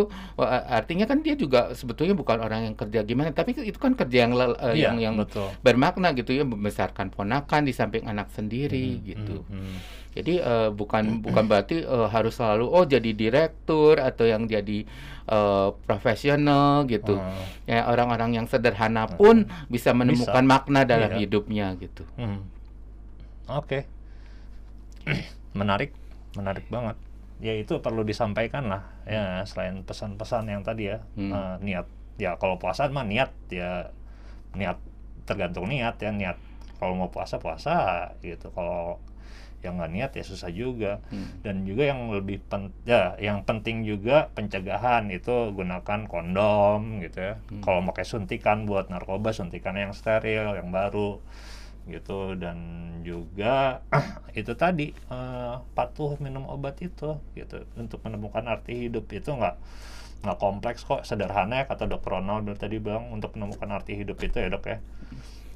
artinya 0.68 1.04
kan 1.04 1.20
dia 1.20 1.36
juga 1.36 1.76
sebetulnya 1.76 2.16
bukan 2.16 2.40
orang 2.40 2.72
yang 2.72 2.76
kerja 2.76 3.04
gimana, 3.04 3.28
tapi 3.36 3.52
itu 3.60 3.76
kan 3.76 3.92
kerja 3.92 4.24
yang 4.24 4.32
uh, 4.32 4.72
iya, 4.72 4.88
yang 4.88 4.96
yang 4.96 5.14
betul. 5.20 5.52
bermakna 5.60 6.16
gitu 6.16 6.32
ya 6.32 6.48
membesarkan 6.48 7.12
ponakan 7.12 7.68
di 7.68 7.76
samping 7.76 8.08
anak 8.08 8.32
sendiri 8.32 8.96
hmm. 8.96 9.04
gitu. 9.04 9.36
Hmm. 9.52 9.60
Hmm. 9.60 9.76
Jadi 10.16 10.34
uh, 10.40 10.72
bukan 10.72 11.20
bukan 11.20 11.44
berarti 11.46 11.84
uh, 11.84 12.08
harus 12.08 12.40
selalu 12.40 12.66
oh 12.66 12.88
jadi 12.88 13.12
direktur 13.12 14.00
atau 14.00 14.24
yang 14.24 14.48
jadi 14.48 14.88
uh, 15.28 15.76
profesional 15.84 16.88
gitu. 16.88 17.20
Hmm. 17.20 17.44
Ya 17.68 17.84
orang-orang 17.86 18.34
yang 18.40 18.46
sederhana 18.48 19.06
pun 19.06 19.46
hmm. 19.46 19.68
bisa 19.70 19.92
menemukan 19.92 20.44
bisa. 20.44 20.50
makna 20.50 20.88
dalam 20.88 21.14
iya. 21.14 21.18
hidupnya 21.22 21.66
gitu. 21.78 22.08
Hmm. 22.16 22.48
Oke. 23.48 23.84
Okay 23.84 23.98
menarik 25.58 25.94
menarik 26.36 26.66
banget 26.68 26.96
ya 27.38 27.54
itu 27.54 27.78
perlu 27.78 28.02
disampaikan 28.02 28.66
lah 28.66 28.82
ya 29.06 29.46
selain 29.46 29.86
pesan-pesan 29.86 30.50
yang 30.50 30.62
tadi 30.66 30.90
ya 30.90 30.98
hmm. 31.14 31.30
uh, 31.30 31.56
niat 31.62 31.86
ya 32.18 32.34
kalau 32.36 32.58
puasa 32.58 32.90
mah 32.90 33.06
niat 33.06 33.30
ya 33.48 33.94
niat 34.58 34.78
tergantung 35.22 35.70
niat 35.70 35.94
ya 36.02 36.10
niat 36.10 36.36
kalau 36.82 36.98
mau 36.98 37.10
puasa 37.10 37.38
puasa 37.38 38.10
gitu 38.22 38.50
kalau 38.50 38.98
yang 39.64 39.78
nggak 39.78 39.92
niat 39.92 40.10
ya 40.14 40.24
susah 40.24 40.50
juga. 40.52 41.02
Hmm. 41.10 41.42
dan 41.42 41.66
juga 41.66 41.90
yang 41.90 42.10
lebih 42.12 42.42
pen 42.46 42.70
ya 42.86 43.14
yang 43.18 43.42
penting 43.42 43.82
juga 43.82 44.30
pencegahan 44.34 45.10
itu 45.10 45.52
gunakan 45.54 46.06
kondom 46.06 47.02
gitu 47.02 47.18
ya. 47.18 47.34
Hmm. 47.50 47.62
kalau 47.62 47.80
mau 47.82 47.92
kayak 47.94 48.08
suntikan 48.08 48.64
buat 48.68 48.90
narkoba 48.92 49.34
suntikan 49.34 49.74
yang 49.74 49.92
steril 49.94 50.54
yang 50.54 50.70
baru 50.70 51.18
gitu. 51.88 52.36
Dan 52.36 52.58
juga 53.02 53.80
itu 54.40 54.52
tadi 54.54 54.92
uh, 55.08 55.64
patuh 55.72 56.20
minum 56.20 56.44
obat 56.46 56.78
itu 56.84 57.18
gitu. 57.34 57.64
Untuk 57.74 58.04
menemukan 58.04 58.44
arti 58.46 58.88
hidup 58.88 59.08
itu 59.10 59.32
nggak 59.32 59.56
nggak 60.22 60.38
kompleks 60.38 60.84
kok. 60.84 61.02
Sederhana 61.02 61.62
ya 61.62 61.64
kata 61.66 61.88
dokter 61.88 62.14
Ronald 62.18 62.50
tadi 62.60 62.76
bang 62.78 63.08
untuk 63.10 63.34
menemukan 63.34 63.70
arti 63.72 63.96
hidup 63.98 64.18
itu 64.20 64.36
ya 64.38 64.48
dok 64.52 64.66
ya 64.68 64.78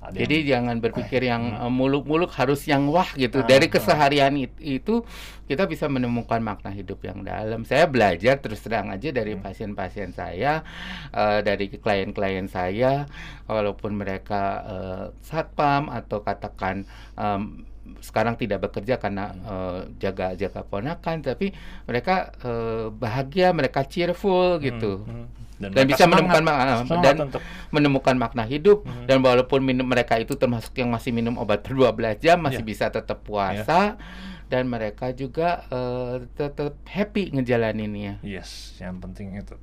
ada 0.03 0.19
Jadi 0.19 0.43
yang, 0.43 0.67
jangan 0.67 0.77
berpikir 0.83 1.23
yang 1.23 1.43
hmm. 1.55 1.63
eh, 1.63 1.73
muluk-muluk 1.73 2.35
harus 2.35 2.67
yang 2.67 2.91
wah 2.91 3.07
gitu. 3.15 3.39
Nah, 3.39 3.47
Dari 3.47 3.71
keseharian 3.71 4.35
itu 4.59 5.07
kita 5.47 5.71
bisa 5.71 5.87
menemukan 5.87 6.43
makna 6.43 6.75
hidup 6.75 7.07
yang 7.07 7.23
dalam. 7.23 7.63
Saya 7.63 7.87
belajar 7.87 8.43
terus 8.43 8.59
terang 8.67 8.91
aja 8.91 9.15
dari 9.15 9.39
hmm. 9.39 9.43
pasien-pasien 9.47 10.11
saya, 10.11 10.67
uh, 11.15 11.39
dari 11.39 11.71
klien-klien 11.71 12.51
saya, 12.51 13.07
walaupun 13.47 13.95
mereka 13.95 14.43
uh, 14.67 15.05
satpam 15.23 15.87
atau 15.87 16.27
katakan 16.27 16.83
um, 17.15 17.63
sekarang 18.03 18.35
tidak 18.35 18.67
bekerja 18.67 18.99
karena 18.99 19.35
uh, 19.47 19.87
jaga 20.03 20.35
jaga 20.35 20.67
ponakan, 20.67 21.23
tapi 21.23 21.55
mereka 21.87 22.35
uh, 22.43 22.91
bahagia, 22.91 23.55
mereka 23.55 23.87
cheerful 23.87 24.59
gitu. 24.59 25.07
Hmm, 25.07 25.31
hmm 25.31 25.43
dan, 25.63 25.71
dan 25.71 25.85
bisa 25.87 26.05
semangat, 26.11 26.43
menemukan 26.43 26.77
semangat 26.83 27.05
dan 27.07 27.17
untuk. 27.31 27.41
menemukan 27.71 28.17
makna 28.19 28.43
hidup 28.43 28.83
hmm. 28.83 29.07
dan 29.07 29.23
walaupun 29.23 29.63
minum 29.63 29.87
mereka 29.87 30.19
itu 30.19 30.35
termasuk 30.35 30.75
yang 30.75 30.91
masih 30.91 31.15
minum 31.15 31.39
obat 31.39 31.63
per 31.63 31.79
12 31.79 32.19
jam 32.19 32.43
masih 32.43 32.67
yeah. 32.67 32.71
bisa 32.75 32.85
tetap 32.91 33.23
puasa 33.23 33.95
yeah. 33.95 34.51
dan 34.51 34.67
mereka 34.67 35.15
juga 35.15 35.63
uh, 35.71 36.27
tetap 36.35 36.75
happy 36.91 37.31
ngejalaninnya. 37.31 38.19
Yes, 38.27 38.77
yang 38.83 38.99
penting 38.99 39.39
itu. 39.39 39.55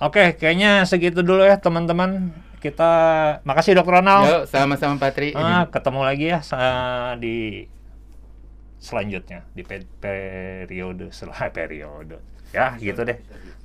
Oke, 0.00 0.36
kayaknya 0.36 0.84
segitu 0.88 1.20
dulu 1.20 1.44
ya 1.44 1.60
teman-teman. 1.60 2.32
Kita 2.60 2.90
makasih 3.46 3.78
Dokter 3.78 4.00
Ronald. 4.00 4.48
sama-sama 4.48 4.98
Patri. 4.98 5.36
Ah, 5.36 5.68
ketemu 5.68 6.00
lagi 6.02 6.26
ya 6.32 6.40
di 7.20 7.68
selanjutnya 8.76 9.46
di 9.54 9.62
periode 10.00 11.12
setelah 11.12 11.48
periode. 11.56 12.18
Ya, 12.50 12.74
gitu 12.80 13.04
deh 13.04 13.18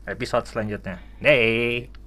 episode 0.08 0.46
selanjutnya. 0.50 0.98
Day. 1.22 2.01